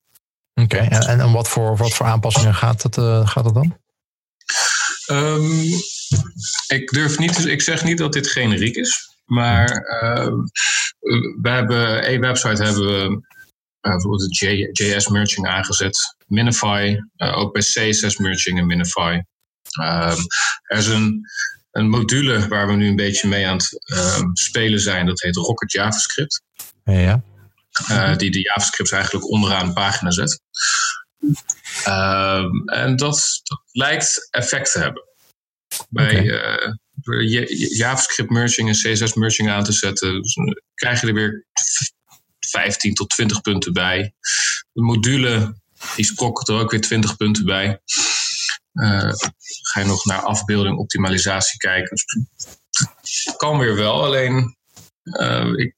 Oké, 0.53 0.75
okay, 0.75 0.87
en, 0.87 1.19
en 1.19 1.31
wat, 1.31 1.49
voor, 1.49 1.77
wat 1.77 1.93
voor 1.93 2.05
aanpassingen 2.05 2.55
gaat 2.55 2.83
het, 2.83 2.97
uh, 2.97 3.27
gaat 3.27 3.45
het 3.45 3.53
dan? 3.53 3.77
Um, 5.11 5.63
ik 6.67 6.89
durf 6.89 7.19
niet, 7.19 7.45
ik 7.45 7.61
zeg 7.61 7.83
niet 7.83 7.97
dat 7.97 8.13
dit 8.13 8.27
generiek 8.27 8.75
is, 8.75 9.17
maar 9.25 9.69
uh, 9.69 10.33
we 11.41 11.49
hebben 11.49 12.03
één 12.03 12.21
website 12.21 12.63
hebben 12.63 12.85
we 12.85 13.09
uh, 13.09 13.91
bijvoorbeeld 13.91 14.37
de 14.37 14.69
JS 14.73 15.07
merging 15.07 15.47
aangezet, 15.47 16.15
Minify, 16.27 16.97
uh, 17.17 17.37
ook 17.37 17.53
bij 17.53 17.61
CSS 17.61 18.17
merging 18.17 18.59
en 18.59 18.65
Minify. 18.65 19.21
Um, 19.79 20.17
er 20.63 20.77
is 20.77 20.87
een 20.87 21.25
een 21.73 21.89
module 21.89 22.47
waar 22.47 22.67
we 22.67 22.73
nu 22.73 22.87
een 22.87 22.95
beetje 22.95 23.27
mee 23.27 23.47
aan 23.47 23.55
het 23.55 23.79
spelen 24.33 24.79
zijn. 24.79 25.05
Dat 25.05 25.21
heet 25.21 25.35
Rocket 25.35 25.71
JavaScript. 25.71 26.41
Ja. 26.83 27.23
Uh, 27.91 28.15
die 28.17 28.31
de 28.31 28.41
JavaScript 28.41 28.91
eigenlijk 28.91 29.29
onderaan 29.29 29.67
de 29.67 29.73
pagina 29.73 30.11
zet. 30.11 30.41
Uh, 31.87 32.45
en 32.65 32.95
dat, 32.95 33.39
dat, 33.43 33.61
lijkt 33.71 34.27
effect 34.29 34.71
te 34.71 34.79
hebben. 34.79 35.03
Bij 35.89 36.19
okay. 36.19 37.45
JavaScript 37.75 38.29
merging 38.29 38.67
en 38.67 38.93
CSS 38.93 39.13
merging 39.13 39.49
aan 39.49 39.63
te 39.63 39.71
zetten, 39.71 40.21
dus 40.21 40.35
krijg 40.73 41.01
je 41.01 41.07
er 41.07 41.13
weer 41.13 41.45
15 42.39 42.93
tot 42.93 43.09
20 43.09 43.41
punten 43.41 43.73
bij. 43.73 44.13
De 44.73 44.81
module 44.81 45.55
die 45.95 46.05
sprokkelt 46.05 46.47
er 46.47 46.55
ook 46.55 46.71
weer 46.71 46.81
20 46.81 47.17
punten 47.17 47.45
bij. 47.45 47.81
Uh, 48.73 49.13
ga 49.61 49.79
je 49.79 49.85
nog 49.85 50.05
naar 50.05 50.21
afbeelding, 50.21 50.77
optimalisatie 50.77 51.57
kijken. 51.57 51.97
Dus 53.01 53.33
kan 53.37 53.57
weer 53.57 53.75
wel, 53.75 54.03
alleen 54.03 54.57
uh, 55.03 55.51
ik, 55.55 55.75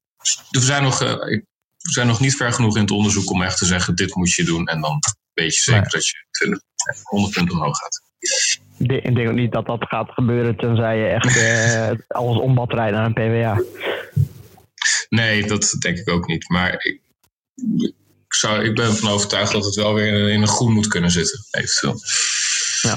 we, 0.50 0.60
zijn 0.60 0.82
nog, 0.82 1.02
uh, 1.02 1.32
ik, 1.32 1.44
we 1.86 1.92
zijn 1.92 2.06
nog 2.06 2.20
niet 2.20 2.36
ver 2.36 2.52
genoeg 2.52 2.74
in 2.74 2.80
het 2.80 2.90
onderzoek 2.90 3.30
om 3.30 3.42
echt 3.42 3.58
te 3.58 3.64
zeggen: 3.64 3.94
dit 3.94 4.14
moet 4.14 4.32
je 4.32 4.44
doen. 4.44 4.66
En 4.66 4.80
dan 4.80 4.98
weet 5.32 5.56
je 5.56 5.62
zeker 5.62 5.80
nee. 5.80 5.90
dat 5.90 6.06
je 6.06 6.14
20, 6.30 6.60
100 7.02 7.34
punten 7.34 7.54
omhoog 7.54 7.78
gaat. 7.78 8.02
Ik 8.78 9.14
denk 9.14 9.28
ook 9.28 9.34
niet 9.34 9.52
dat 9.52 9.66
dat 9.66 9.84
gaat 9.88 10.10
gebeuren 10.10 10.56
tenzij 10.56 10.98
je 10.98 11.06
echt 11.06 12.08
alles 12.20 12.38
ombad 12.38 12.72
rijdt 12.72 12.96
naar 12.96 13.06
een 13.06 13.12
PWA. 13.12 13.62
Nee, 15.08 15.46
dat 15.46 15.76
denk 15.78 15.98
ik 15.98 16.10
ook 16.10 16.26
niet. 16.26 16.48
Maar 16.48 16.72
ik, 16.72 17.00
ik, 17.76 17.94
zou, 18.28 18.64
ik 18.64 18.74
ben 18.74 18.86
ervan 18.86 19.10
overtuigd 19.10 19.52
dat 19.52 19.64
het 19.64 19.74
wel 19.74 19.94
weer 19.94 20.28
in 20.28 20.40
een 20.40 20.48
groen 20.48 20.72
moet 20.72 20.86
kunnen 20.86 21.10
zitten, 21.10 21.46
eventueel. 21.50 22.00
Ja. 22.82 22.96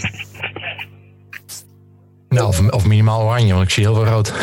Nou, 2.29 2.47
of, 2.47 2.69
of, 2.69 2.85
minimaal 2.85 3.21
oranje, 3.21 3.53
want 3.53 3.65
ik 3.65 3.73
zie 3.73 3.83
heel 3.83 3.93
veel 3.93 4.05
rood. 4.05 4.27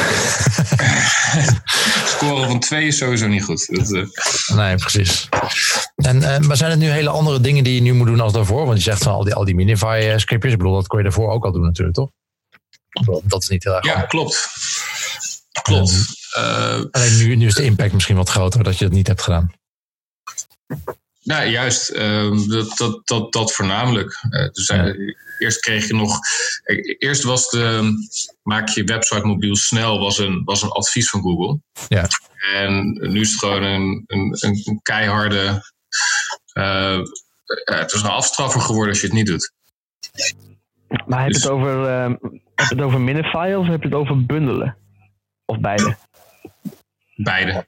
Scoren 2.15 2.47
van 2.47 2.61
twee 2.61 2.87
is 2.87 2.97
sowieso 2.97 3.27
niet 3.27 3.45
goed. 3.45 3.77
Dat, 3.77 3.91
uh... 3.91 4.07
Nee, 4.57 4.77
precies. 4.77 5.29
En, 5.97 6.17
uh, 6.17 6.39
maar 6.39 6.57
zijn 6.57 6.71
het 6.71 6.81
nu 6.81 6.89
hele 6.89 7.09
andere 7.09 7.41
dingen 7.41 7.65
die 7.65 7.75
je 7.75 7.81
nu 7.81 7.93
moet 7.93 8.07
doen 8.07 8.21
als 8.21 8.33
daarvoor? 8.33 8.67
Want 8.67 8.77
je 8.77 8.83
zegt 8.83 9.03
van 9.03 9.13
al 9.13 9.25
die, 9.25 9.35
al 9.35 9.45
die 9.45 9.55
Minify-scriptjes. 9.55 10.53
Ik 10.53 10.59
bedoel, 10.59 10.75
dat 10.75 10.87
kon 10.87 10.99
je 10.99 11.05
daarvoor 11.05 11.31
ook 11.31 11.45
al 11.45 11.53
doen 11.53 11.63
natuurlijk, 11.63 11.97
toch? 11.97 12.11
Dat 13.23 13.43
is 13.43 13.49
niet 13.49 13.65
heel 13.65 13.75
erg 13.75 13.85
Ja, 13.85 14.01
klopt. 14.03 14.49
Klopt. 15.63 15.93
Uh, 16.39 16.85
alleen 16.91 17.17
nu, 17.17 17.37
nu 17.37 17.47
is 17.47 17.55
de 17.55 17.65
impact 17.65 17.93
misschien 17.93 18.17
wat 18.17 18.29
groter 18.29 18.63
dat 18.63 18.79
je 18.79 18.85
het 18.85 18.93
niet 18.95 19.07
hebt 19.07 19.23
gedaan. 19.23 19.53
Nou, 21.27 21.49
juist. 21.49 21.91
Uh, 21.91 22.49
dat, 22.49 22.77
dat, 22.77 23.07
dat, 23.07 23.33
dat 23.33 23.53
voornamelijk. 23.53 24.25
Uh, 24.31 24.49
dus, 24.49 24.67
ja. 24.67 24.95
Eerst 25.39 25.61
kreeg 25.61 25.87
je 25.87 25.95
nog. 25.95 26.19
Eerst 26.99 27.23
was 27.23 27.51
de. 27.51 27.93
Maak 28.43 28.69
je 28.69 28.85
website 28.85 29.27
mobiel 29.27 29.57
snel. 29.57 29.99
Was 29.99 30.19
een, 30.19 30.45
was 30.45 30.63
een 30.63 30.71
advies 30.71 31.11
van 31.11 31.21
Google. 31.21 31.61
Ja. 31.89 32.07
En 32.55 32.93
nu 32.93 33.21
is 33.21 33.31
het 33.31 33.39
gewoon 33.39 33.63
een, 33.63 34.05
een, 34.07 34.37
een 34.65 34.81
keiharde. 34.83 35.73
Uh, 36.55 37.01
het 37.65 37.93
is 37.93 38.03
een 38.03 38.09
afstraffer 38.09 38.61
geworden 38.61 38.89
als 38.89 39.01
je 39.01 39.07
het 39.07 39.17
niet 39.17 39.27
doet. 39.27 39.53
Maar 41.07 41.19
heb 41.19 41.29
je 41.29 41.35
dus, 41.35 41.43
het 41.43 41.53
over, 41.53 41.89
heb 41.91 42.69
je 42.69 42.75
het 42.75 42.81
over 42.81 43.01
Minify 43.01 43.55
of 43.57 43.67
heb 43.67 43.83
je 43.83 43.89
het 43.89 43.97
over 43.97 44.27
bundelen? 44.27 44.77
Of 45.45 45.61
beide? 45.61 45.97
Beide. 47.17 47.67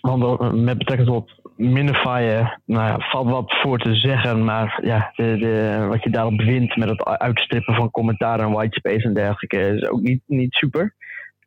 Want 0.00 0.54
met 0.54 0.78
betrekking 0.78 1.08
tot 1.08 1.39
Minifyen, 1.60 2.60
nou 2.64 2.86
ja, 2.86 2.98
valt 2.98 3.30
wat 3.30 3.60
voor 3.62 3.78
te 3.78 3.94
zeggen, 3.94 4.44
maar 4.44 4.78
ja, 4.82 5.12
de, 5.14 5.36
de, 5.38 5.86
wat 5.88 6.02
je 6.02 6.10
daarop 6.10 6.40
wint 6.40 6.76
met 6.76 6.88
het 6.88 7.04
uitstrippen 7.04 7.74
van 7.74 7.90
commentaren 7.90 8.46
en 8.46 8.52
whitespace 8.52 9.06
en 9.06 9.14
dergelijke 9.14 9.58
is 9.58 9.88
ook 9.88 10.00
niet, 10.00 10.22
niet 10.26 10.54
super. 10.54 10.94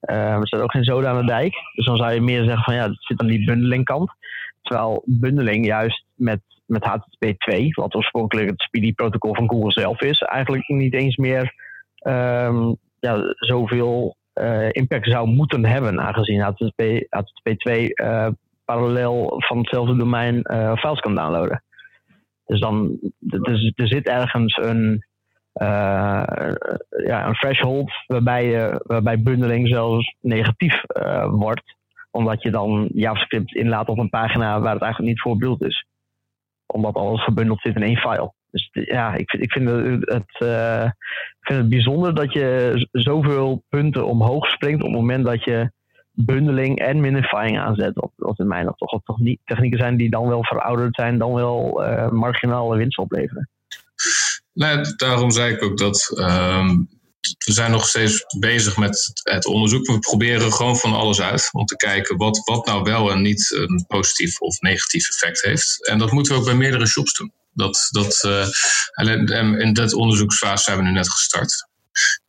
Uh, 0.10 0.34
er 0.34 0.48
staat 0.48 0.62
ook 0.62 0.72
geen 0.72 0.84
zoden 0.84 1.10
aan 1.10 1.20
de 1.20 1.26
dijk. 1.26 1.54
Dus 1.76 1.86
dan 1.86 1.98
zou 1.98 2.12
je 2.14 2.22
meer 2.22 2.44
zeggen 2.44 2.64
van 2.64 2.74
ja, 2.74 2.88
het 2.88 2.96
zit 3.00 3.22
aan 3.22 3.28
die 3.28 3.46
bundelingkant. 3.46 4.12
Terwijl 4.62 5.04
bundeling 5.06 5.66
juist 5.66 6.06
met, 6.16 6.42
met 6.66 6.84
HTTP 6.84 7.40
2, 7.40 7.70
wat 7.72 7.96
oorspronkelijk 7.96 8.50
het 8.50 8.62
speedy 8.62 8.94
protocol 8.94 9.36
van 9.36 9.50
Google 9.50 9.72
zelf 9.72 10.02
is, 10.02 10.20
eigenlijk 10.20 10.68
niet 10.68 10.94
eens 10.94 11.16
meer 11.16 11.54
um, 12.08 12.76
ja, 13.00 13.34
zoveel 13.36 14.18
uh, 14.34 14.68
impact 14.72 15.10
zou 15.10 15.28
moeten 15.28 15.66
hebben, 15.66 16.02
aangezien 16.02 16.42
HTTP, 16.42 17.06
HTTP 17.10 17.60
2 17.60 17.92
uh, 17.94 18.28
parallel 18.66 19.34
van 19.38 19.58
hetzelfde 19.58 19.96
domein 19.96 20.36
uh, 20.44 20.76
files 20.76 21.00
kan 21.00 21.16
downloaden. 21.16 21.64
Dus 22.46 22.60
dan 22.60 22.98
dus, 23.20 23.72
er 23.76 23.88
zit 23.88 24.08
ergens 24.08 24.58
een, 24.58 25.06
uh, 25.62 26.24
ja, 27.06 27.28
een 27.28 27.34
threshold 27.34 27.92
waarbij, 28.08 28.80
waarbij 28.84 29.22
bundeling 29.22 29.68
zelfs 29.68 30.16
negatief 30.22 30.82
uh, 30.98 31.26
wordt. 31.30 31.76
Omdat 32.12 32.42
je 32.42 32.52
dan 32.52 32.90
JavaScript 32.94 33.56
inlaat 33.56 33.88
op 33.88 33.98
een 33.98 34.10
pagina 34.10 34.60
waar 34.60 34.74
het 34.74 34.82
eigenlijk 34.84 35.12
niet 35.12 35.22
voor 35.22 35.38
bedoeld 35.38 35.64
is. 35.64 35.86
Omdat 36.66 36.96
alles 36.96 37.24
gebundeld 37.24 37.62
zit 37.62 37.76
in 37.76 37.84
één 37.84 37.98
file. 37.98 38.34
Dus 38.52 38.70
ja, 38.72 39.14
ik 39.14 39.32
ik 39.32 39.52
vind, 39.52 39.70
het, 39.70 40.42
ik 41.40 41.48
vind 41.48 41.60
het 41.60 41.70
bijzonder 41.70 42.16
dat 42.16 42.34
je 42.34 42.88
zoveel 42.92 43.64
punten 43.70 44.06
omhoog 44.06 44.48
springt 44.48 44.84
op 44.84 44.90
het 44.90 45.00
moment 45.00 45.26
dat 45.26 45.44
je 45.44 45.72
bundeling 46.14 46.80
en 46.80 47.02
minifying 47.02 47.60
aanzet. 47.60 47.92
Wat, 47.94 48.12
wat 48.16 48.40
in 48.40 48.48
mijn 48.48 48.74
toch, 48.76 49.02
toch 49.04 49.20
niet 49.20 49.40
technieken 49.46 49.80
zijn 49.80 49.98
die 49.98 50.10
dan 50.10 50.28
wel 50.28 50.44
verouderd 50.44 50.96
zijn, 50.96 51.18
dan 51.18 51.34
wel 51.34 51.84
uh, 51.84 52.10
marginale 52.10 52.78
winst 52.78 52.98
opleveren. 52.98 53.50
Nee, 54.54 54.82
daarom 54.96 55.32
zei 55.32 55.54
ik 55.54 55.64
ook 55.64 55.78
dat 55.78 56.12
um, 56.20 56.88
we 57.46 57.52
zijn 57.52 57.72
nog 57.72 57.88
steeds 57.88 58.26
bezig 58.40 58.78
met 58.78 59.12
het 59.24 59.46
onderzoek. 59.46 59.88
We 59.88 60.00
proberen 60.00 60.54
gewoon 60.54 60.78
van 60.78 60.94
alles 60.94 61.22
uit 61.22 61.50
om 61.52 61.66
te 61.66 61.76
kijken 61.76 62.18
wat, 62.18 62.42
wat 62.44 62.66
nou 62.66 62.84
wel 62.84 63.12
en 63.12 63.22
niet 63.22 63.52
een 63.52 63.86
positief 63.88 64.40
of 64.40 64.60
negatief 64.60 65.10
effect 65.10 65.42
heeft. 65.42 65.88
En 65.88 65.98
dat 65.98 66.12
moeten 66.12 66.34
we 66.34 66.40
ook 66.40 66.46
bij 66.46 66.56
meerdere 66.56 66.88
shops 66.88 67.14
doen. 67.14 67.32
Dat, 67.54 67.88
dat, 67.92 68.24
uh, 68.26 68.48
en 68.94 69.60
in 69.60 69.74
dat 69.74 69.94
onderzoeksfase 69.94 70.64
zijn 70.64 70.78
we 70.78 70.84
nu 70.84 70.92
net 70.92 71.10
gestart. 71.10 71.68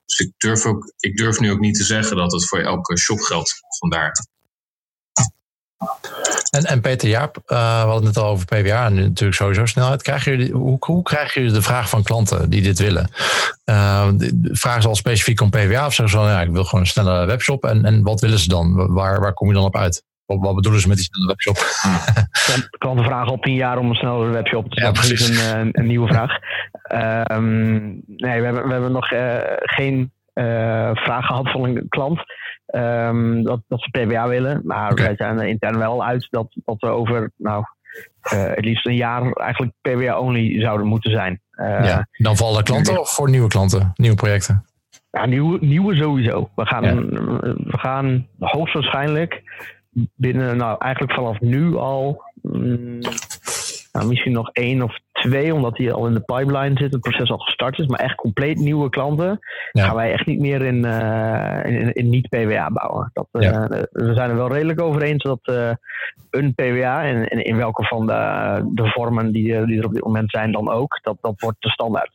Dus 0.06 0.18
ik 0.18 0.32
durf, 0.36 0.64
ook, 0.64 0.92
ik 0.98 1.16
durf 1.16 1.40
nu 1.40 1.50
ook 1.50 1.60
niet 1.60 1.76
te 1.76 1.84
zeggen 1.84 2.16
dat 2.16 2.32
het 2.32 2.48
voor 2.48 2.58
elke 2.58 2.98
shop 2.98 3.20
geldt. 3.20 3.54
Vandaar. 3.78 4.12
En, 6.50 6.64
en 6.64 6.80
Peter 6.80 7.08
Jaap, 7.08 7.36
uh, 7.36 7.82
we 7.82 7.88
hadden 7.88 8.08
het 8.08 8.16
al 8.16 8.28
over 8.28 8.46
PWA 8.46 8.86
en 8.86 8.94
natuurlijk 8.94 9.36
sowieso 9.36 9.66
snelheid. 9.66 10.50
Hoe, 10.52 10.76
hoe 10.80 11.02
krijgen 11.02 11.40
jullie 11.40 11.56
de 11.56 11.62
vraag 11.62 11.88
van 11.88 12.02
klanten 12.02 12.50
die 12.50 12.62
dit 12.62 12.78
willen? 12.78 13.10
Uh, 13.64 14.08
vragen 14.42 14.82
ze 14.82 14.88
al 14.88 14.94
specifiek 14.94 15.40
om 15.40 15.50
PWA 15.50 15.86
of 15.86 15.94
zeggen 15.94 16.18
ze 16.18 16.26
ja, 16.26 16.42
ik 16.42 16.50
wil 16.50 16.64
gewoon 16.64 16.80
een 16.80 16.86
snelle 16.86 17.26
webshop. 17.26 17.64
En, 17.64 17.84
en 17.84 18.02
wat 18.02 18.20
willen 18.20 18.38
ze 18.38 18.48
dan? 18.48 18.92
Waar, 18.92 19.20
waar 19.20 19.34
kom 19.34 19.48
je 19.48 19.54
dan 19.54 19.64
op 19.64 19.76
uit? 19.76 20.04
Wat, 20.26 20.54
bedoelen 20.54 20.80
ze 20.80 20.88
met 20.88 20.96
die 20.96 21.06
snelle 21.06 21.26
webshop? 21.26 21.56
Klanten 22.78 23.04
vragen 23.04 23.30
al 23.30 23.38
tien 23.38 23.54
jaar 23.54 23.78
om 23.78 23.88
een 23.88 23.94
snellere 23.94 24.30
webshop. 24.30 24.70
Dus 24.70 24.82
ja, 24.82 24.92
dat 24.92 25.04
is 25.04 25.28
een, 25.28 25.58
een, 25.58 25.68
een, 25.72 25.86
nieuwe 25.86 26.06
vraag. 26.06 26.38
Um, 27.32 28.02
nee, 28.06 28.40
we 28.40 28.44
hebben, 28.44 28.66
we 28.66 28.72
hebben 28.72 28.92
nog 28.92 29.12
uh, 29.12 29.36
geen 29.56 30.12
uh, 30.34 30.90
vraag 30.94 31.26
gehad 31.26 31.50
van 31.50 31.64
een 31.64 31.88
klant. 31.88 32.20
Um, 32.66 33.42
dat, 33.42 33.60
dat 33.68 33.82
ze 33.82 33.90
PWA 33.90 34.28
willen. 34.28 34.60
Maar 34.64 34.90
okay. 34.90 35.06
wij 35.06 35.16
zijn 35.16 35.38
er 35.38 35.46
intern 35.46 35.78
wel 35.78 36.04
uit 36.04 36.28
dat, 36.30 36.46
dat 36.64 36.76
we 36.78 36.86
over 36.86 37.30
nou, 37.36 37.64
uh, 38.32 38.44
het 38.44 38.64
liefst 38.64 38.86
een 38.86 38.96
jaar 38.96 39.32
eigenlijk 39.32 39.72
PWA-only 39.80 40.60
zouden 40.60 40.86
moeten 40.86 41.10
zijn. 41.10 41.40
ja, 41.56 42.06
dan 42.12 42.36
voor 42.36 42.46
alle 42.46 42.62
klanten 42.62 43.00
of 43.00 43.14
voor 43.14 43.30
nieuwe 43.30 43.48
klanten, 43.48 43.92
nieuwe 43.94 44.16
projecten? 44.16 44.64
Ja, 45.10 45.26
nieuwe, 45.26 45.58
nieuwe 45.60 45.94
sowieso. 45.94 46.50
We 46.54 46.66
gaan, 46.66 46.84
ja. 46.84 46.94
we 47.56 47.78
gaan 47.78 48.26
hoogstwaarschijnlijk 48.38 49.42
binnen, 50.14 50.56
nou 50.56 50.76
eigenlijk 50.78 51.12
vanaf 51.14 51.40
nu 51.40 51.76
al, 51.76 52.22
mm, 52.42 52.98
nou, 53.92 54.06
misschien 54.06 54.32
nog 54.32 54.50
één 54.52 54.82
of 54.82 54.98
twee, 55.12 55.54
omdat 55.54 55.76
die 55.76 55.92
al 55.92 56.06
in 56.06 56.12
de 56.14 56.20
pipeline 56.20 56.78
zit, 56.78 56.92
het 56.92 57.00
proces 57.00 57.30
al 57.30 57.38
gestart 57.38 57.78
is. 57.78 57.86
Maar 57.86 58.00
echt 58.00 58.14
compleet 58.14 58.58
nieuwe 58.58 58.88
klanten 58.88 59.38
Ja. 59.72 59.84
gaan 59.84 59.94
wij 59.96 60.12
echt 60.12 60.26
niet 60.26 60.40
meer 60.40 60.62
in, 60.62 60.84
eh, 60.84 61.72
in, 61.72 61.92
in 61.92 62.10
niet-PWA 62.10 62.70
bouwen. 62.70 63.10
Dat, 63.12 63.26
eh, 63.30 63.42
Ja. 63.42 63.68
We 63.90 64.14
zijn 64.14 64.30
er 64.30 64.36
wel 64.36 64.52
redelijk 64.52 64.80
over 64.80 65.02
eens 65.02 65.22
dat 65.22 65.40
eh, 65.42 65.70
een 66.30 66.54
PWA, 66.54 67.04
en, 67.04 67.28
en 67.28 67.44
in 67.44 67.56
welke 67.56 67.84
van 67.84 68.06
de, 68.06 68.60
de 68.72 68.86
vormen 68.90 69.32
die, 69.32 69.66
die 69.66 69.78
er 69.78 69.86
op 69.86 69.94
dit 69.94 70.04
moment 70.04 70.30
zijn 70.30 70.52
dan 70.52 70.70
ook, 70.70 70.98
dat, 71.02 71.16
dat 71.20 71.40
wordt 71.40 71.62
de 71.62 71.70
standaard. 71.70 72.12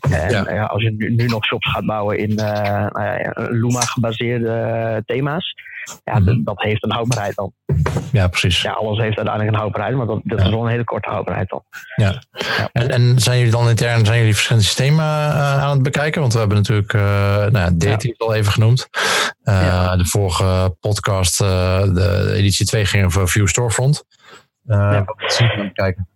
En 0.00 0.30
Ja. 0.30 0.50
ja. 0.52 0.64
als 0.64 0.82
je 0.82 0.90
nu, 0.90 1.14
nu 1.14 1.26
nog 1.26 1.44
shops 1.44 1.70
gaat 1.70 1.86
bouwen 1.86 2.18
in 2.18 2.38
eh, 2.38 2.86
nou 2.90 3.18
ja, 3.18 3.32
Luma-gebaseerde 3.34 5.02
thema's, 5.06 5.54
ja, 6.04 6.18
Mhm. 6.18 6.42
dat 6.44 6.62
heeft 6.62 6.84
een 6.84 6.92
houdbaarheid 6.92 7.34
dan. 7.34 7.52
Ja, 8.12 8.28
precies. 8.28 8.62
Ja, 8.62 8.72
alles 8.72 8.98
heeft 8.98 9.16
uiteindelijk 9.16 9.48
een 9.54 9.60
houdbaarheid, 9.60 9.96
maar 9.96 10.06
dat, 10.06 10.20
dat 10.24 10.38
Ja. 10.38 10.44
is 10.44 10.50
wel 10.50 10.62
een 10.64 10.70
hele 10.70 10.84
korte 10.84 11.08
houdbaarheid 11.08 11.48
dan. 11.48 11.62
Ja. 11.96 12.22
En, 12.72 12.90
en 12.90 13.18
zijn 13.18 13.36
jullie 13.38 13.52
dan 13.52 13.68
intern 13.68 14.04
zijn 14.06 14.18
jullie 14.18 14.32
verschillende 14.34 14.66
systemen 14.66 15.04
eh, 15.04 15.62
aan 15.62 15.70
het 15.70 15.82
bekijken? 15.82 16.20
Want 16.20 16.32
we 16.32 16.38
hebben 16.38 16.56
natuurlijk 16.56 16.92
uh, 16.92 17.02
nou 17.46 17.74
ja, 17.78 17.96
al 18.16 18.34
even 18.34 18.52
genoemd. 18.52 18.88
Uh. 19.44 19.96
De 19.96 20.06
vorige 20.06 20.76
podcast, 20.80 21.38
de 21.38 22.32
editie 22.36 22.66
2, 22.66 22.84
ging 22.84 23.04
over 23.04 23.28
View 23.28 23.46
Storefront. 23.46 24.04
Uh, 24.66 24.76
Ja. 24.76 25.04
Wat 25.04 25.32
zien 25.32 25.46
we 25.46 25.52
aan 25.54 25.64
het 25.64 25.72
kijken? 25.72 26.08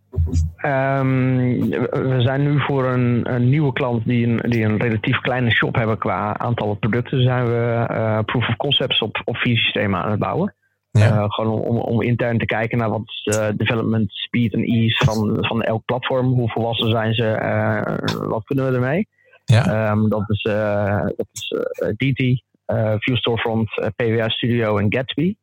Ehm, 0.56 1.58
we 1.90 2.16
zijn 2.18 2.42
nu 2.42 2.60
voor 2.60 2.84
een, 2.84 3.34
een 3.34 3.48
nieuwe 3.48 3.72
klant 3.72 4.04
die 4.04 4.26
een, 4.26 4.50
die 4.50 4.64
een 4.64 4.78
relatief 4.78 5.20
kleine 5.20 5.50
shop 5.50 5.74
hebben 5.74 5.98
qua 5.98 6.38
aantallen 6.38 6.78
producten, 6.78 7.22
zijn 7.22 7.46
we 7.46 7.86
eh, 7.88 8.18
proof 8.24 8.48
of 8.48 8.56
concepts 8.56 9.00
op, 9.02 9.22
op 9.24 9.36
vier 9.36 9.56
systemen 9.56 10.02
aan 10.02 10.10
het 10.10 10.20
bouwen. 10.20 10.54
Ja. 10.90 11.06
Eh, 11.06 11.24
gewoon 11.26 11.60
om, 11.60 11.76
om 11.76 12.02
intern 12.02 12.38
te 12.38 12.46
kijken 12.46 12.78
naar 12.78 12.90
wat 12.90 13.02
is 13.04 13.22
de 13.22 13.54
development 13.56 14.12
speed 14.12 14.52
en 14.52 14.64
ease 14.64 15.04
van, 15.04 15.36
van 15.40 15.62
elk 15.62 15.84
platform. 15.84 16.26
Hoe 16.26 16.50
volwassen 16.50 16.90
zijn 16.90 17.14
ze? 17.14 17.26
eh, 17.26 18.28
wat 18.28 18.44
kunnen 18.44 18.68
we 18.68 18.74
ermee? 18.74 19.08
Ja. 19.44 19.90
Ehm, 19.90 20.08
dat 20.08 20.24
is, 20.26 20.42
eh, 20.42 21.04
dat 21.16 21.28
is 21.32 21.50
eh, 21.50 21.88
DT, 21.88 22.42
eh, 22.64 22.94
View 22.98 23.16
Storefront, 23.16 23.78
eh, 23.78 23.88
PWA 23.96 24.28
Studio 24.28 24.76
en 24.78 24.86
Gatsby. 24.88 25.34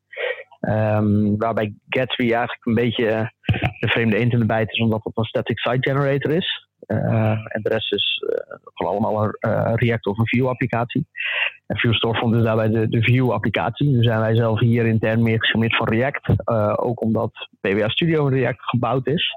Ehm, 0.59 1.37
waarbij 1.37 1.73
Gatsby 1.89 2.21
eigenlijk 2.21 2.65
een 2.65 2.73
beetje 2.73 3.31
de 3.79 3.87
vreemde 3.87 4.17
eend 4.17 4.33
in 4.33 4.47
de 4.47 4.65
is, 4.67 4.79
omdat 4.79 5.03
het 5.03 5.17
een 5.17 5.23
static 5.23 5.59
site 5.59 5.89
generator 5.89 6.31
is. 6.31 6.67
Uh, 6.87 7.31
en 7.31 7.61
de 7.61 7.69
rest 7.69 7.93
is 7.93 8.23
uh, 8.23 8.55
gewoon 8.73 8.91
allemaal 8.91 9.23
een 9.23 9.49
uh, 9.49 9.71
React 9.75 10.05
of 10.05 10.17
een 10.17 10.27
Vue 10.27 10.47
applicatie. 10.47 11.07
En 11.67 11.77
Vue 11.77 11.93
Storefront 11.93 12.35
is 12.35 12.43
daarbij 12.43 12.69
de, 12.69 12.89
de 12.89 13.01
Vue 13.01 13.31
applicatie. 13.31 13.89
Nu 13.89 14.03
zijn 14.03 14.19
wij 14.19 14.35
zelf 14.35 14.59
hier 14.59 14.85
intern 14.85 15.23
meer 15.23 15.39
gesommierd 15.39 15.75
van 15.75 15.87
React. 15.87 16.47
Ook 16.79 17.01
omdat 17.01 17.47
PWA 17.61 17.89
Studio 17.89 18.27
in 18.27 18.33
React 18.33 18.61
gebouwd 18.61 19.07
is. 19.07 19.35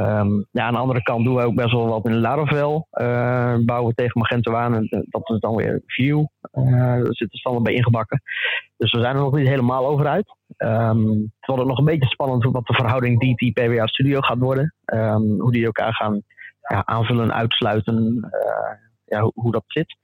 Um, 0.00 0.46
ja, 0.50 0.64
aan 0.64 0.72
de 0.72 0.78
andere 0.78 1.02
kant 1.02 1.24
doen 1.24 1.34
wij 1.34 1.44
ook 1.44 1.54
best 1.54 1.72
wel 1.72 1.88
wat 1.88 2.04
in 2.04 2.20
Laravel. 2.20 2.86
Uh, 2.92 3.56
bouwen 3.64 3.88
we 3.88 3.94
tegen 3.94 4.20
Magento 4.20 4.54
aan. 4.54 4.74
En 4.74 5.06
dat 5.08 5.30
is 5.30 5.38
dan 5.38 5.54
weer 5.54 5.82
Vue. 5.86 6.28
Uh, 6.52 6.72
daar 6.72 7.04
zit 7.04 7.32
er 7.32 7.38
standaard 7.38 7.64
bij 7.64 7.74
ingebakken. 7.74 8.22
Dus 8.76 8.92
we 8.92 9.00
zijn 9.00 9.14
er 9.14 9.22
nog 9.22 9.36
niet 9.36 9.48
helemaal 9.48 9.86
over 9.86 10.06
uit. 10.06 10.34
Um, 10.58 11.32
het 11.40 11.46
wordt 11.46 11.64
nog 11.64 11.78
een 11.78 11.84
beetje 11.84 12.08
spannend 12.08 12.44
wat 12.44 12.66
de 12.66 12.74
verhouding 12.74 13.18
DT-PWA 13.18 13.86
Studio 13.86 14.20
gaat 14.20 14.38
worden. 14.38 14.74
Um, 14.84 15.40
hoe 15.40 15.52
die 15.52 15.64
elkaar 15.64 15.94
gaan 15.94 16.22
ja, 16.60 16.82
aanvullen, 16.84 17.34
uitsluiten. 17.34 18.30
Uh, 18.32 18.76
ja, 19.04 19.20
hoe, 19.20 19.32
hoe, 19.34 19.52
dat 19.52 19.64
zit. 19.66 19.96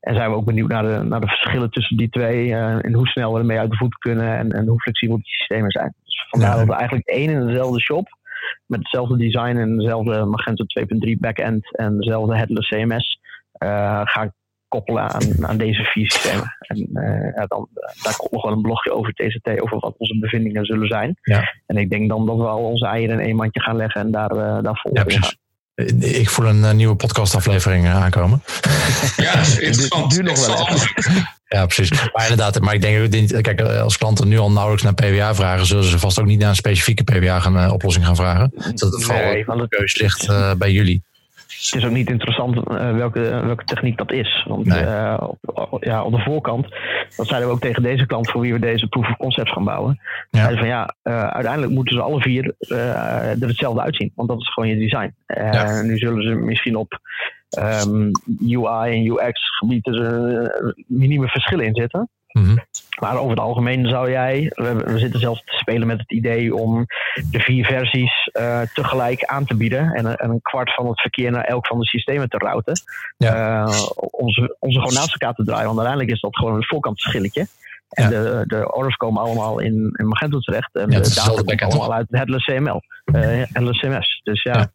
En 0.00 0.14
zijn 0.14 0.30
we 0.30 0.36
ook 0.36 0.44
benieuwd 0.44 0.68
naar 0.68 0.82
de, 0.82 1.02
naar 1.04 1.20
de 1.20 1.28
verschillen 1.28 1.70
tussen 1.70 1.96
die 1.96 2.08
twee. 2.08 2.54
En 2.54 2.92
hoe 2.92 3.06
snel 3.06 3.32
we 3.32 3.38
ermee 3.38 3.58
uit 3.58 3.70
de 3.70 3.76
voet 3.76 3.94
kunnen. 3.94 4.38
En, 4.38 4.52
en 4.52 4.66
hoe 4.66 4.80
flexibel 4.80 5.16
die 5.16 5.26
systemen 5.26 5.70
zijn. 5.70 5.94
Dus 6.04 6.26
vandaar 6.30 6.50
ja. 6.50 6.56
dat 6.56 6.66
we 6.66 6.74
eigenlijk 6.74 7.08
één 7.08 7.30
in 7.30 7.46
dezelfde 7.46 7.80
shop 7.80 8.16
met 8.66 8.78
hetzelfde 8.78 9.16
design 9.16 9.56
en 9.56 9.76
dezelfde 9.76 10.24
Magento 10.24 10.64
2.3 11.08 11.18
backend 11.18 11.76
en 11.76 11.98
dezelfde 11.98 12.36
headless 12.36 12.68
CMS 12.68 13.18
uh, 13.64 14.00
gaan 14.04 14.32
koppelen 14.68 15.02
aan, 15.02 15.46
aan 15.46 15.56
deze 15.56 15.84
vier 15.84 16.10
systemen. 16.10 16.56
En 16.58 16.88
uh, 16.92 17.34
ja, 17.34 17.46
dan, 17.46 17.68
daar 18.02 18.16
komt 18.16 18.30
nog 18.30 18.42
wel 18.42 18.52
een 18.52 18.62
blogje 18.62 18.92
over 18.92 19.12
TCT, 19.12 19.60
over 19.60 19.78
wat 19.78 19.94
onze 19.96 20.18
bevindingen 20.18 20.64
zullen 20.64 20.88
zijn. 20.88 21.16
Ja. 21.22 21.54
En 21.66 21.76
ik 21.76 21.90
denk 21.90 22.08
dan 22.08 22.26
dat 22.26 22.36
we 22.36 22.46
al 22.46 22.64
onze 22.64 22.86
eieren 22.86 23.18
in 23.18 23.24
één 23.26 23.36
mandje 23.36 23.60
gaan 23.60 23.76
leggen 23.76 24.00
en 24.00 24.10
daar, 24.10 24.32
uh, 24.36 24.62
daar 24.62 24.80
vol 24.82 24.94
ja, 24.94 25.04
in 25.06 25.22
gaan. 25.22 25.36
Ik 25.98 26.30
voel 26.30 26.46
een 26.46 26.62
uh, 26.62 26.70
nieuwe 26.70 26.94
podcastaflevering 26.94 27.84
uh, 27.84 28.02
aankomen. 28.02 28.42
Ja, 29.16 29.34
interessant. 29.38 30.16
Nu 30.16 30.22
nog 30.22 30.46
wel 30.46 30.68
Ja, 31.48 31.66
precies. 31.66 31.90
Maar 31.90 32.22
inderdaad, 32.22 32.60
maar 32.60 32.74
ik 32.74 33.10
denk, 33.10 33.42
kijk, 33.42 33.60
als 33.60 33.98
klanten 33.98 34.28
nu 34.28 34.38
al 34.38 34.50
nauwelijks 34.50 34.82
naar 34.82 34.94
PWA 34.94 35.34
vragen, 35.34 35.66
zullen 35.66 35.84
ze 35.84 35.98
vast 35.98 36.20
ook 36.20 36.26
niet 36.26 36.38
naar 36.38 36.48
een 36.48 36.56
specifieke 36.56 37.04
PWA 37.04 37.40
gaan, 37.40 37.56
uh, 37.56 37.72
oplossing 37.72 38.04
gaan 38.06 38.16
vragen. 38.16 38.52
Dat 38.54 38.92
het 38.92 39.04
vooral 39.04 39.24
nee, 39.24 39.44
de 39.44 39.66
keuze 39.68 40.02
ligt 40.02 40.28
uh, 40.28 40.52
bij 40.54 40.72
jullie. 40.72 41.02
Het 41.58 41.74
is 41.74 41.84
ook 41.84 41.92
niet 41.92 42.10
interessant 42.10 42.56
uh, 42.56 42.96
welke, 42.96 43.20
welke 43.20 43.64
techniek 43.64 43.98
dat 43.98 44.12
is. 44.12 44.44
Want 44.48 44.66
nee. 44.66 44.82
uh, 44.82 45.28
op, 45.70 45.84
ja, 45.84 46.04
op 46.04 46.12
de 46.12 46.22
voorkant, 46.22 46.66
dat 47.16 47.26
zeiden 47.26 47.48
we 47.48 47.54
ook 47.54 47.60
tegen 47.60 47.82
deze 47.82 48.06
klant 48.06 48.30
voor 48.30 48.40
wie 48.40 48.52
we 48.52 48.58
deze 48.58 48.88
proof 48.88 49.08
of 49.08 49.16
concept 49.16 49.50
gaan 49.50 49.64
bouwen. 49.64 50.00
Ja. 50.30 50.38
Zeiden 50.38 50.58
van 50.58 50.68
ja, 50.68 50.94
uh, 51.02 51.28
uiteindelijk 51.28 51.72
moeten 51.72 51.96
ze 51.96 52.02
alle 52.02 52.20
vier 52.20 52.54
er 52.68 53.46
hetzelfde 53.46 53.80
uitzien. 53.80 54.12
Want 54.14 54.28
dat 54.28 54.40
is 54.40 54.52
gewoon 54.52 54.68
je 54.68 54.76
design. 54.76 55.14
Ja. 55.26 55.82
Nu 55.82 55.98
zullen 55.98 56.22
ze 56.22 56.34
misschien 56.34 56.76
op 56.76 56.98
um, 57.58 58.10
UI 58.48 58.92
en 58.92 59.06
UX 59.06 59.56
gebieden 59.58 59.94
er 59.94 60.74
minieme 60.86 61.28
verschillen 61.28 61.64
in 61.64 61.74
zitten. 61.74 62.08
Mm 62.32 62.44
-hmm. 62.44 62.58
Maar 62.98 63.16
over 63.16 63.30
het 63.30 63.40
algemeen 63.40 63.86
zou 63.86 64.10
jij, 64.10 64.52
we, 64.54 64.74
we, 64.74 64.98
zitten 64.98 65.20
zelfs 65.20 65.42
te 65.44 65.56
spelen 65.56 65.86
met 65.86 65.98
het 65.98 66.12
idee 66.12 66.54
om 66.54 66.86
de 67.30 67.40
vier 67.40 67.64
versies 67.64 68.30
uh, 68.32 68.60
tegelijk 68.74 69.24
aan 69.24 69.44
te 69.44 69.56
bieden 69.56 69.92
en, 69.92 70.18
en, 70.18 70.30
een 70.30 70.42
kwart 70.42 70.74
van 70.74 70.86
het 70.86 71.00
verkeer 71.00 71.30
naar 71.30 71.44
elk 71.44 71.66
van 71.66 71.78
de 71.78 71.86
systemen 71.86 72.28
te 72.28 72.38
routen. 72.38 72.80
Ja. 73.16 73.66
Uh, 73.66 73.88
om, 73.96 74.30
ze, 74.30 74.56
om 74.58 74.70
ze 74.70 74.78
gewoon 74.78 74.94
naast 74.94 75.12
elkaar 75.12 75.34
te 75.34 75.44
draaien, 75.44 75.66
want 75.66 75.78
uiteindelijk 75.78 76.14
is 76.14 76.20
dat 76.20 76.36
gewoon 76.36 76.54
een 76.54 76.64
voorkantverschilletje. 76.64 77.46
En 77.88 78.02
ja. 78.02 78.08
de, 78.08 78.44
de 78.46 78.72
orders 78.72 78.96
komen 78.96 79.22
allemaal 79.22 79.58
in, 79.60 79.94
in 79.96 80.08
Magento 80.08 80.38
terecht 80.38 80.74
en 80.74 80.90
ja, 80.90 81.00
de 81.00 81.14
data 81.14 81.42
komt 81.42 81.60
komt 81.60 81.62
allemaal 81.62 81.94
uit 81.94 82.06
het 82.10 82.16
headless 82.16 82.44
CML, 82.44 82.82
uh, 83.04 83.20
headless 83.52 83.80
CMS. 83.80 84.20
Dus 84.24 84.42
ja, 84.42 84.70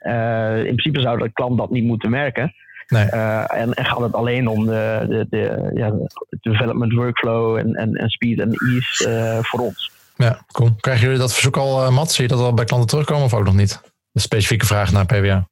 ja. 0.00 0.54
in 0.54 0.76
principe 0.76 1.00
zou 1.00 1.18
de 1.18 1.32
klant 1.32 1.58
dat 1.58 1.70
niet 1.70 1.84
moeten 1.84 2.10
merken. 2.10 2.54
Nee. 2.88 3.06
Uh, 3.06 3.54
en, 3.54 3.74
en, 3.74 3.84
gaat 3.84 4.00
het 4.00 4.12
alleen 4.12 4.48
om 4.48 4.66
de, 4.66 5.06
de, 5.08 5.26
de, 5.30 5.70
ja, 5.74 5.90
de 5.90 6.38
development 6.40 6.92
workflow 6.92 7.56
en, 7.56 7.74
en, 7.74 7.94
en 7.94 8.08
speed 8.08 8.40
en 8.40 8.52
ease 8.52 9.08
uh, 9.08 9.44
voor 9.44 9.60
ons. 9.60 9.90
Ja, 10.16 10.44
cool. 10.52 10.74
Krijgen 10.80 11.04
jullie 11.04 11.18
dat 11.18 11.32
verzoek 11.32 11.56
al, 11.56 11.84
uh, 11.84 11.90
Matt? 11.90 12.10
Zie 12.10 12.22
je 12.22 12.30
dat 12.30 12.40
al 12.40 12.54
bij 12.54 12.64
klanten 12.64 12.88
terugkomen 12.88 13.24
of 13.24 13.34
ook 13.34 13.44
nog 13.44 13.54
niet? 13.54 13.80
Een 14.12 14.20
specifieke 14.20 14.66
vraag 14.66 14.92
naar 14.92 15.06
PWA? 15.06 15.48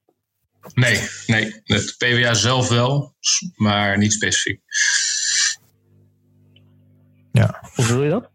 Nee, 0.75 1.01
nee. 1.27 1.61
Het 1.65 1.95
PWA 1.99 2.35
zelf 2.35 2.69
wel, 2.69 3.15
maar 3.57 3.99
niet 3.99 4.13
specifiek. 4.13 4.61
Ja. 7.33 7.59
Hoe 7.75 7.87
bedoel 7.87 8.03
je 8.03 8.11
dat? 8.11 8.31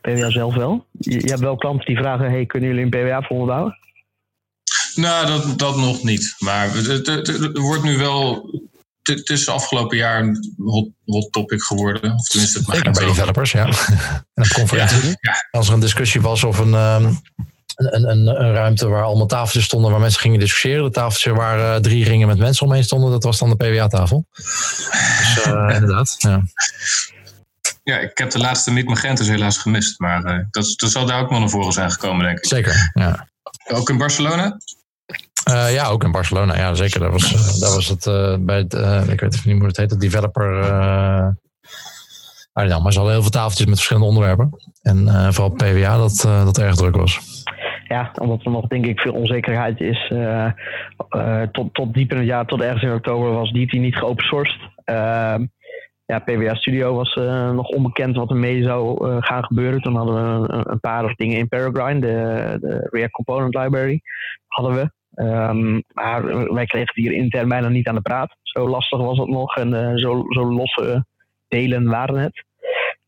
PWA 0.00 0.30
zelf 0.30 0.54
wel? 0.54 0.86
Je, 0.92 1.20
je 1.20 1.28
hebt 1.28 1.40
wel 1.40 1.56
klanten 1.56 1.86
die 1.86 1.96
vragen: 1.96 2.30
hey, 2.30 2.46
kunnen 2.46 2.68
jullie 2.68 2.84
een 2.84 2.90
PWA 2.90 3.22
voor 3.22 3.38
me 3.38 3.44
bouwen? 3.44 3.78
Nou, 4.98 5.26
dat, 5.26 5.58
dat 5.58 5.76
nog 5.76 6.02
niet. 6.02 6.34
Maar 6.38 6.74
het, 6.74 7.06
het, 7.06 7.26
het 7.26 7.58
wordt 7.58 7.82
nu 7.82 7.96
wel. 7.96 8.50
Het 9.02 9.28
is 9.28 9.48
afgelopen 9.48 9.96
jaar 9.96 10.20
een 10.20 10.54
hot, 10.56 10.88
hot 11.04 11.32
topic 11.32 11.62
geworden. 11.62 12.14
Of 12.14 12.26
tenminste, 12.26 12.58
het 12.58 12.68
Zeker 12.68 12.92
bij 12.92 13.04
developers, 13.04 13.52
ja. 13.52 13.66
en 14.34 14.44
op 14.44 14.48
conferenties. 14.52 15.04
Ja, 15.04 15.16
ja. 15.20 15.46
Als 15.50 15.68
er 15.68 15.74
een 15.74 15.80
discussie 15.80 16.20
was 16.20 16.44
of 16.44 16.58
een, 16.58 16.74
um, 16.74 17.20
een, 17.74 18.10
een, 18.10 18.26
een, 18.26 18.52
ruimte 18.52 18.88
waar 18.88 19.02
allemaal 19.02 19.26
tafeltjes 19.26 19.64
stonden 19.64 19.90
waar 19.90 20.00
mensen 20.00 20.20
gingen 20.20 20.38
discussiëren. 20.38 20.84
De 20.84 20.90
tafeltjes 20.90 21.32
waar 21.32 21.58
uh, 21.58 21.76
drie 21.76 22.04
ringen 22.04 22.28
met 22.28 22.38
mensen 22.38 22.66
omheen 22.66 22.84
stonden, 22.84 23.10
dat 23.10 23.22
was 23.22 23.38
dan 23.38 23.48
de 23.48 23.56
PWA-tafel. 23.56 24.26
Dus 24.32 25.44
uh, 25.46 25.74
inderdaad, 25.74 26.14
ja. 26.18 26.42
Ja, 27.82 27.98
ik 27.98 28.18
heb 28.18 28.30
de 28.30 28.38
laatste 28.38 28.70
niet 28.70 28.88
Magentus 28.88 29.28
helaas 29.28 29.58
gemist. 29.58 29.98
Maar 29.98 30.24
uh, 30.24 30.44
dat, 30.50 30.74
dat 30.76 30.90
zal 30.90 31.06
daar 31.06 31.20
ook 31.20 31.30
wel 31.30 31.38
naar 31.38 31.48
voren 31.48 31.72
zijn 31.72 31.90
gekomen, 31.90 32.24
denk 32.24 32.38
ik. 32.38 32.46
Zeker, 32.46 32.90
ja. 32.94 33.28
Ook 33.68 33.90
in 33.90 33.98
Barcelona? 33.98 34.58
Uh, 35.50 35.72
ja, 35.72 35.86
ook 35.88 36.04
in 36.04 36.10
Barcelona. 36.10 36.56
Ja, 36.56 36.74
zeker. 36.74 37.00
Dat 37.00 37.10
was, 37.10 37.58
dat 37.60 37.74
was 37.74 37.88
het 37.88 38.06
uh, 38.06 38.36
bij 38.40 38.56
het, 38.56 38.74
ik 39.08 39.20
weet 39.20 39.34
even 39.34 39.50
niet 39.50 39.58
hoe 39.58 39.66
het 39.66 39.76
heet, 39.76 39.90
het 39.90 40.00
developer. 40.00 40.58
Uh, 40.58 41.28
maar 42.52 42.92
ze 42.92 42.98
hadden 42.98 43.12
heel 43.12 43.22
veel 43.22 43.30
tafeltjes 43.30 43.66
met 43.66 43.74
verschillende 43.74 44.08
onderwerpen. 44.08 44.50
En 44.82 45.32
vooral 45.32 45.50
PWA 45.50 45.96
dat, 45.96 46.20
dat 46.44 46.58
erg 46.58 46.74
druk 46.74 46.96
was. 46.96 47.20
Ja, 47.84 48.10
omdat 48.20 48.44
er 48.44 48.50
nog 48.50 48.66
denk 48.66 48.86
ik 48.86 49.00
veel 49.00 49.12
onzekerheid 49.12 49.80
is. 49.80 50.12
tot, 51.52 51.74
tot 51.74 51.94
diep 51.94 52.10
in 52.10 52.16
het 52.16 52.26
jaar, 52.26 52.46
tot 52.46 52.60
ergens 52.60 52.82
in 52.82 52.92
oktober 52.92 53.32
was 53.32 53.50
DT 53.50 53.72
niet 53.72 53.96
geopen 53.96 54.24
sourced. 54.24 54.60
Ehm, 54.84 55.46
ja, 56.06 56.18
PWA 56.18 56.54
Studio 56.54 56.94
was 56.94 57.14
nog 57.52 57.68
onbekend 57.68 58.16
wat 58.16 58.30
er 58.30 58.36
mee 58.36 58.62
zou 58.62 59.10
gaan 59.20 59.44
gebeuren. 59.44 59.80
Toen 59.80 59.96
hadden 59.96 60.14
we 60.14 60.52
een, 60.52 60.70
een 60.70 60.80
paar 60.80 61.12
dingen 61.16 61.38
in 61.38 61.48
Peregrine, 61.48 62.00
de, 62.00 62.56
de 62.60 62.88
React 62.90 63.12
Component 63.12 63.54
Library, 63.54 64.00
hadden 64.46 64.74
we. 64.74 64.96
Um, 65.20 65.82
maar 65.92 66.24
wij 66.54 66.66
kregen 66.66 66.86
het 66.86 66.94
hier 66.94 67.12
intern 67.12 67.48
bijna 67.48 67.68
niet 67.68 67.88
aan 67.88 67.94
de 67.94 68.00
praat. 68.00 68.36
Zo 68.42 68.68
lastig 68.68 68.98
was 68.98 69.18
het 69.18 69.28
nog 69.28 69.56
en 69.56 69.68
uh, 69.68 69.92
zo, 69.94 70.24
zo 70.28 70.52
losse 70.52 71.04
delen 71.48 71.84
waren 71.84 72.18
het. 72.18 72.44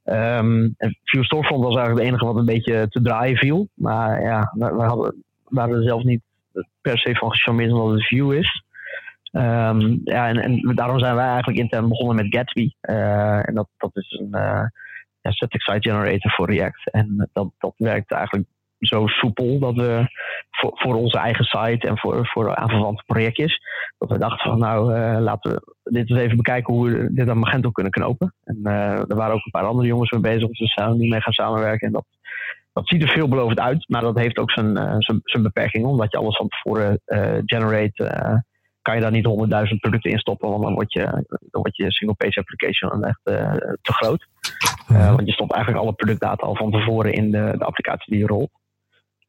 Um, 0.05 0.75
en 0.77 0.99
Storefront 1.03 1.65
was 1.65 1.77
eigenlijk 1.77 1.99
het 1.99 2.09
enige 2.09 2.25
wat 2.25 2.37
een 2.37 2.55
beetje 2.55 2.89
te 2.89 3.03
draaien 3.03 3.37
viel. 3.37 3.69
Maar 3.75 4.23
ja, 4.23 4.53
we, 4.55 4.65
hadden, 4.65 5.25
waren 5.45 5.77
er 5.77 5.83
zelf 5.83 6.03
niet 6.03 6.21
per 6.81 6.99
se 6.99 7.15
van 7.15 7.31
gecharmeerd 7.31 7.73
omdat 7.73 7.93
het 7.93 8.07
View 8.07 8.33
is. 8.33 8.63
Um, 9.33 10.01
ja, 10.05 10.29
en, 10.29 10.73
daarom 10.75 10.99
zijn 10.99 11.15
wij 11.15 11.27
eigenlijk 11.27 11.59
intern 11.59 11.89
begonnen 11.89 12.17
met 12.17 12.35
Gatsby. 12.35 12.71
Uh, 12.83 13.49
en 13.49 13.55
dat, 13.55 13.69
dat 13.77 13.91
is 13.97 14.19
een 14.21 14.41
uh, 14.41 14.63
ja, 15.21 15.31
static 15.31 15.63
site 15.63 15.91
generator 15.91 16.31
voor 16.31 16.51
React. 16.51 16.91
En 16.91 17.29
dat, 17.33 17.51
dat 17.59 17.75
werkt 17.77 18.13
eigenlijk 18.13 18.49
zo 18.81 19.07
soepel 19.07 19.59
dat 19.59 19.75
we 19.75 20.05
voor, 20.51 20.71
voor 20.75 20.95
onze 20.95 21.19
eigen 21.19 21.45
site 21.45 21.89
en 21.89 21.99
voor, 21.99 22.27
voor 22.27 22.57
aanverwante 22.57 23.03
projectjes, 23.07 23.61
dat 23.99 24.11
we 24.11 24.19
dachten 24.19 24.51
van 24.51 24.59
nou 24.59 24.95
uh, 24.95 25.17
laten 25.21 25.51
we 25.51 25.91
dit 25.91 26.11
eens 26.11 26.19
even 26.19 26.37
bekijken 26.37 26.75
hoe 26.75 26.91
we 26.91 27.15
dit 27.15 27.29
aan 27.29 27.39
Magento 27.39 27.71
kunnen 27.71 27.93
knopen. 27.93 28.35
En 28.45 28.59
uh, 28.63 28.99
er 28.99 29.17
waren 29.17 29.35
ook 29.35 29.45
een 29.45 29.51
paar 29.51 29.67
andere 29.67 29.89
jongens 29.89 30.11
mee 30.11 30.21
bezig, 30.21 30.49
dus 30.49 30.59
we 30.59 30.67
zijn 30.67 30.97
nu 30.97 31.09
mee 31.09 31.21
gaan 31.21 31.33
samenwerken. 31.33 31.87
En 31.87 31.93
dat, 31.93 32.05
dat 32.73 32.89
ziet 32.89 33.03
er 33.03 33.09
veelbelovend 33.09 33.61
uit, 33.61 33.89
maar 33.89 34.03
dat 34.03 34.19
heeft 34.19 34.39
ook 34.39 34.51
zijn, 34.51 34.71
uh, 34.77 34.95
zijn, 34.99 35.21
zijn 35.25 35.43
beperkingen, 35.43 35.89
omdat 35.89 36.11
je 36.11 36.19
alles 36.19 36.37
van 36.37 36.49
tevoren 36.49 37.01
generate 37.45 38.43
kan 38.83 38.95
je 38.95 39.01
daar 39.01 39.11
niet 39.11 39.25
honderdduizend 39.25 39.81
producten 39.81 40.11
in 40.11 40.19
stoppen, 40.19 40.49
want 40.49 40.63
dan 40.63 40.75
wordt 40.75 40.93
je, 40.93 41.05
dan 41.29 41.63
wordt 41.63 41.77
je 41.77 41.93
single 41.93 42.17
page 42.17 42.39
application 42.39 43.05
echt 43.05 43.21
te 43.83 43.93
groot. 43.93 44.27
want 44.89 45.27
je 45.27 45.33
stopt 45.33 45.53
eigenlijk 45.53 45.85
alle 45.85 45.93
productdata 45.93 46.47
al 46.47 46.57
van 46.57 46.71
tevoren 46.71 47.13
in 47.13 47.31
de, 47.31 47.55
de 47.59 47.65
applicatie 47.65 48.13
die 48.13 48.21
je 48.21 48.27
rolt. 48.27 48.60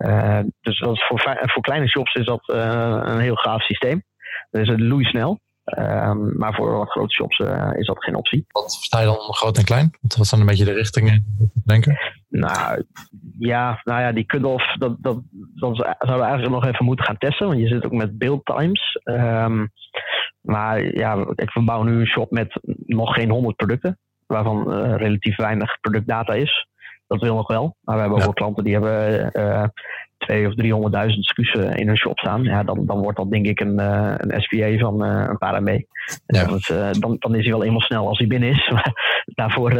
Uh, 0.05 0.39
dus 0.61 0.79
dat 0.79 0.93
is 0.93 1.05
voor, 1.07 1.37
voor 1.37 1.61
kleine 1.61 1.87
shops 1.87 2.13
is 2.13 2.25
dat 2.25 2.49
uh, 2.53 2.99
een 3.03 3.19
heel 3.19 3.35
gaaf 3.35 3.61
systeem. 3.61 4.03
Dat 4.51 4.61
is 4.61 4.67
het 4.67 4.79
loeisnel. 4.79 5.39
Uh, 5.65 6.11
maar 6.37 6.53
voor 6.53 6.71
wat 6.71 6.89
grote 6.89 7.13
shops 7.13 7.39
uh, 7.39 7.69
is 7.73 7.85
dat 7.85 8.03
geen 8.03 8.15
optie. 8.15 8.45
Wat 8.47 8.77
versta 8.77 8.99
je 8.99 9.05
dan 9.05 9.15
groot 9.15 9.57
en 9.57 9.63
klein? 9.63 9.91
Wat 10.17 10.27
zijn 10.27 10.41
een 10.41 10.47
beetje 10.47 10.65
de 10.65 10.73
richtingen, 10.73 11.25
denken? 11.65 11.99
Nou 12.29 12.83
ja, 13.39 13.81
nou 13.83 14.01
ja 14.01 14.11
die 14.11 14.25
cut-off, 14.25 14.75
dat, 14.77 14.95
dat, 14.99 15.21
dat 15.31 15.75
zouden 15.75 16.17
we 16.17 16.23
eigenlijk 16.23 16.53
nog 16.53 16.65
even 16.65 16.85
moeten 16.85 17.05
gaan 17.05 17.17
testen. 17.17 17.47
Want 17.47 17.59
je 17.59 17.67
zit 17.67 17.85
ook 17.85 17.91
met 17.91 18.17
build 18.17 18.45
times. 18.45 18.99
Um, 19.03 19.71
maar 20.41 20.95
ja, 20.97 21.25
ik 21.35 21.51
verbouw 21.51 21.83
nu 21.83 21.99
een 21.99 22.07
shop 22.07 22.31
met 22.31 22.59
nog 22.85 23.13
geen 23.13 23.29
100 23.29 23.55
producten. 23.55 23.99
Waarvan 24.27 24.73
relatief 24.95 25.35
weinig 25.35 25.79
productdata 25.79 26.33
is 26.33 26.67
dat 27.11 27.21
wil 27.21 27.35
nog 27.35 27.47
wel. 27.47 27.75
Maar 27.81 27.95
we 27.95 28.01
hebben 28.01 28.17
ook 28.17 28.23
wel 28.23 28.33
klanten 28.33 28.63
die 28.63 28.73
hebben 28.73 29.29
uh, 29.33 29.63
twee 30.17 30.47
of 30.47 30.55
driehonderdduizend 30.55 31.19
excuses 31.19 31.75
in 31.75 31.87
hun 31.87 31.97
shop 31.97 32.19
staan. 32.19 32.43
Ja, 32.43 32.63
dan, 32.63 32.85
dan 32.85 33.01
wordt 33.01 33.17
dat 33.17 33.31
denk 33.31 33.45
ik 33.45 33.59
een, 33.59 33.79
uh, 33.79 34.13
een 34.17 34.41
SPA 34.41 34.77
van 34.77 35.05
uh, 35.05 35.25
een 35.29 35.37
paar 35.37 35.61
MB. 35.61 35.81
Ja. 36.25 36.45
Dan, 36.45 36.61
dan, 36.99 37.15
dan, 37.19 37.35
is 37.35 37.43
hij 37.43 37.51
wel 37.51 37.63
eenmaal 37.63 37.81
snel 37.81 38.07
als 38.07 38.17
hij 38.17 38.27
binnen 38.27 38.49
is. 38.49 38.69
Maar 38.73 38.93
daarvoor 39.25 39.71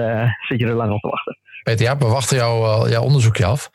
zit 0.47 0.59
je 0.59 0.65
er 0.65 0.73
lang 0.73 0.91
op 0.91 0.99
te 0.99 1.07
wachten. 1.07 1.37
Peter, 1.63 1.85
ja, 1.85 1.97
we 1.97 2.05
wachten 2.05 2.37
jou, 2.37 2.89
jouw 2.89 3.03
onderzoekje 3.03 3.45
af. 3.45 3.69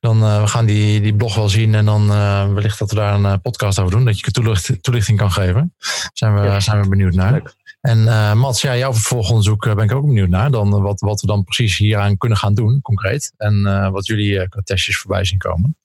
Dan 0.00 0.20
we 0.20 0.46
gaan 0.46 0.66
die, 0.66 1.00
die 1.00 1.16
blog 1.16 1.34
wel 1.34 1.48
zien 1.48 1.74
en 1.74 1.84
dan 1.84 2.08
wellicht 2.54 2.78
dat 2.78 2.90
we 2.90 2.96
daar 2.96 3.14
een 3.14 3.40
podcast 3.40 3.78
over 3.78 3.92
doen. 3.92 4.04
Dat 4.04 4.20
je 4.20 4.30
toelicht, 4.30 4.82
toelichting 4.82 5.18
kan 5.18 5.30
geven. 5.30 5.74
Zijn 6.12 6.34
we, 6.34 6.42
ja. 6.42 6.60
zijn 6.60 6.82
we 6.82 6.88
benieuwd 6.88 7.14
naar. 7.14 7.32
Leuk. 7.32 7.54
En 7.80 7.98
uh, 7.98 8.32
Mats, 8.32 8.60
ja, 8.60 8.76
jouw 8.76 8.92
vervolgonderzoek 8.92 9.74
ben 9.74 9.84
ik 9.84 9.92
ook 9.92 10.06
benieuwd 10.06 10.28
naar. 10.28 10.50
Dan 10.50 10.82
wat, 10.82 11.00
wat 11.00 11.20
we 11.20 11.26
dan 11.26 11.44
precies 11.44 11.76
hieraan 11.76 12.16
kunnen 12.16 12.38
gaan 12.38 12.54
doen, 12.54 12.80
concreet. 12.80 13.32
En 13.36 13.54
uh, 13.66 13.90
wat 13.90 14.06
jullie 14.06 14.32
uh, 14.32 14.44
testjes 14.64 14.98
voorbij 14.98 15.24
zien 15.24 15.38
komen. 15.38 15.76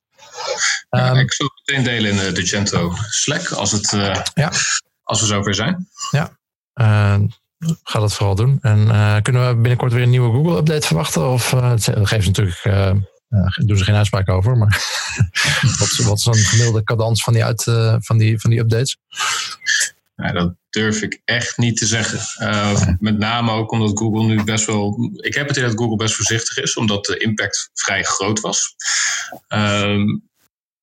Ja, 0.90 1.10
um, 1.10 1.18
ik 1.18 1.34
zal 1.34 1.46
het 1.46 1.62
meteen 1.66 1.84
delen 1.84 2.12
in 2.12 2.34
de 2.34 2.46
Gento 2.46 2.94
Slack 3.10 3.52
als, 3.52 3.72
het, 3.72 3.92
ja. 4.34 4.52
als 5.04 5.20
we 5.20 5.26
zover 5.26 5.56
zijn. 5.56 5.88
Ja, 6.12 6.38
ga 7.84 8.00
dat 8.00 8.14
vooral 8.14 8.36
doen. 8.36 8.60
En 8.62 8.88
kunnen 9.22 9.48
we 9.48 9.54
binnenkort 9.54 9.94
weer 9.94 10.04
een 10.04 10.10
nieuwe 10.10 10.32
Google-update 10.32 10.88
verwachten? 10.88 11.30
Of 11.30 11.50
dat 11.50 11.90
geeft 12.04 12.26
natuurlijk... 12.26 12.66
Uh, 12.66 12.92
doen 13.56 13.78
ze 13.78 13.84
geen 13.84 13.96
uitspraak 13.96 14.30
over, 14.30 14.58
maar 14.58 14.82
wat, 15.80 15.96
wat 15.96 16.18
is 16.18 16.26
een 16.26 16.34
gemiddelde 16.34 16.84
cadans 16.84 17.24
van 17.24 17.34
die, 17.34 17.46
uit, 17.46 17.66
uh, 17.66 17.96
van 18.00 18.18
die, 18.18 18.40
van 18.40 18.50
die 18.50 18.60
updates? 18.60 18.98
Ja, 20.16 20.32
dat 20.32 20.56
durf 20.74 21.02
ik 21.02 21.22
echt 21.26 21.58
niet 21.58 21.78
te 21.78 21.86
zeggen. 21.86 22.48
Uh, 22.48 22.82
met 23.00 23.18
name 23.18 23.52
ook 23.52 23.72
omdat 23.72 23.98
Google 24.00 24.24
nu 24.24 24.44
best 24.44 24.66
wel. 24.66 25.12
Ik 25.16 25.34
heb 25.34 25.48
het 25.48 25.58
idee 25.58 25.70
dat 25.70 25.80
Google 25.80 25.96
best 25.96 26.16
voorzichtig 26.16 26.58
is, 26.58 26.76
omdat 26.76 27.06
de 27.06 27.18
impact 27.18 27.70
vrij 27.74 28.04
groot 28.04 28.40
was. 28.40 28.76
Uh, 29.50 30.18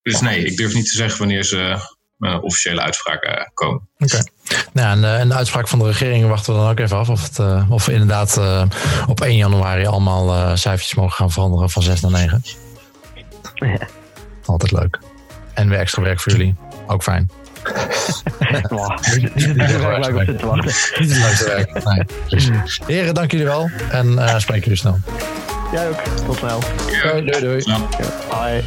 dus 0.01 0.21
nee, 0.21 0.45
ik 0.45 0.57
durf 0.57 0.73
niet 0.73 0.89
te 0.89 0.95
zeggen 0.95 1.19
wanneer 1.19 1.43
ze 1.43 1.89
uh, 2.19 2.43
officiële 2.43 2.81
uitspraken 2.81 3.51
komen. 3.53 3.87
Oké. 3.97 4.03
Okay. 4.03 4.27
Nou, 4.73 4.97
en, 4.97 5.19
en, 5.19 5.27
de 5.27 5.35
uitspraak 5.35 5.67
van 5.67 5.79
de 5.79 5.85
regering 5.85 6.27
wachten 6.27 6.53
we 6.53 6.59
dan 6.59 6.69
ook 6.69 6.79
even 6.79 6.97
af. 6.97 7.09
Of, 7.09 7.23
het, 7.23 7.69
of 7.69 7.85
we 7.85 7.91
inderdaad 7.91 8.41
op 9.07 9.21
1 9.21 9.35
januari 9.35 9.85
allemaal 9.85 10.57
cijfertjes 10.57 10.95
mogen 10.95 11.15
gaan 11.15 11.31
veranderen 11.31 11.69
van 11.69 11.81
6 11.81 12.01
naar 12.01 12.11
9. 12.11 12.43
Ja. 13.53 13.87
Altijd 14.45 14.71
leuk. 14.71 14.99
En 15.53 15.69
weer 15.69 15.79
extra 15.79 16.01
werk 16.01 16.19
voor 16.19 16.31
jullie. 16.31 16.55
Ook 16.87 17.03
fijn. 17.03 17.40
Niet 19.33 19.55
leuk 19.55 20.29
op 20.29 20.37
te 20.37 20.45
wachten. 20.45 20.75
Niet 20.99 21.45
werk. 21.45 21.83
Nee. 21.83 22.61
Heren, 22.85 23.13
dank 23.13 23.31
jullie 23.31 23.45
wel. 23.45 23.69
En 23.91 24.11
uh, 24.11 24.37
spreken 24.37 24.63
jullie 24.63 24.77
snel. 24.77 24.99
Jij 25.71 25.89
ook. 25.89 25.99
Tot 26.25 26.37
snel. 26.37 26.59
Ja. 27.03 27.11
Doei, 27.11 27.25
doei. 27.25 27.41
doei. 27.41 27.63
Bye. 28.29 28.63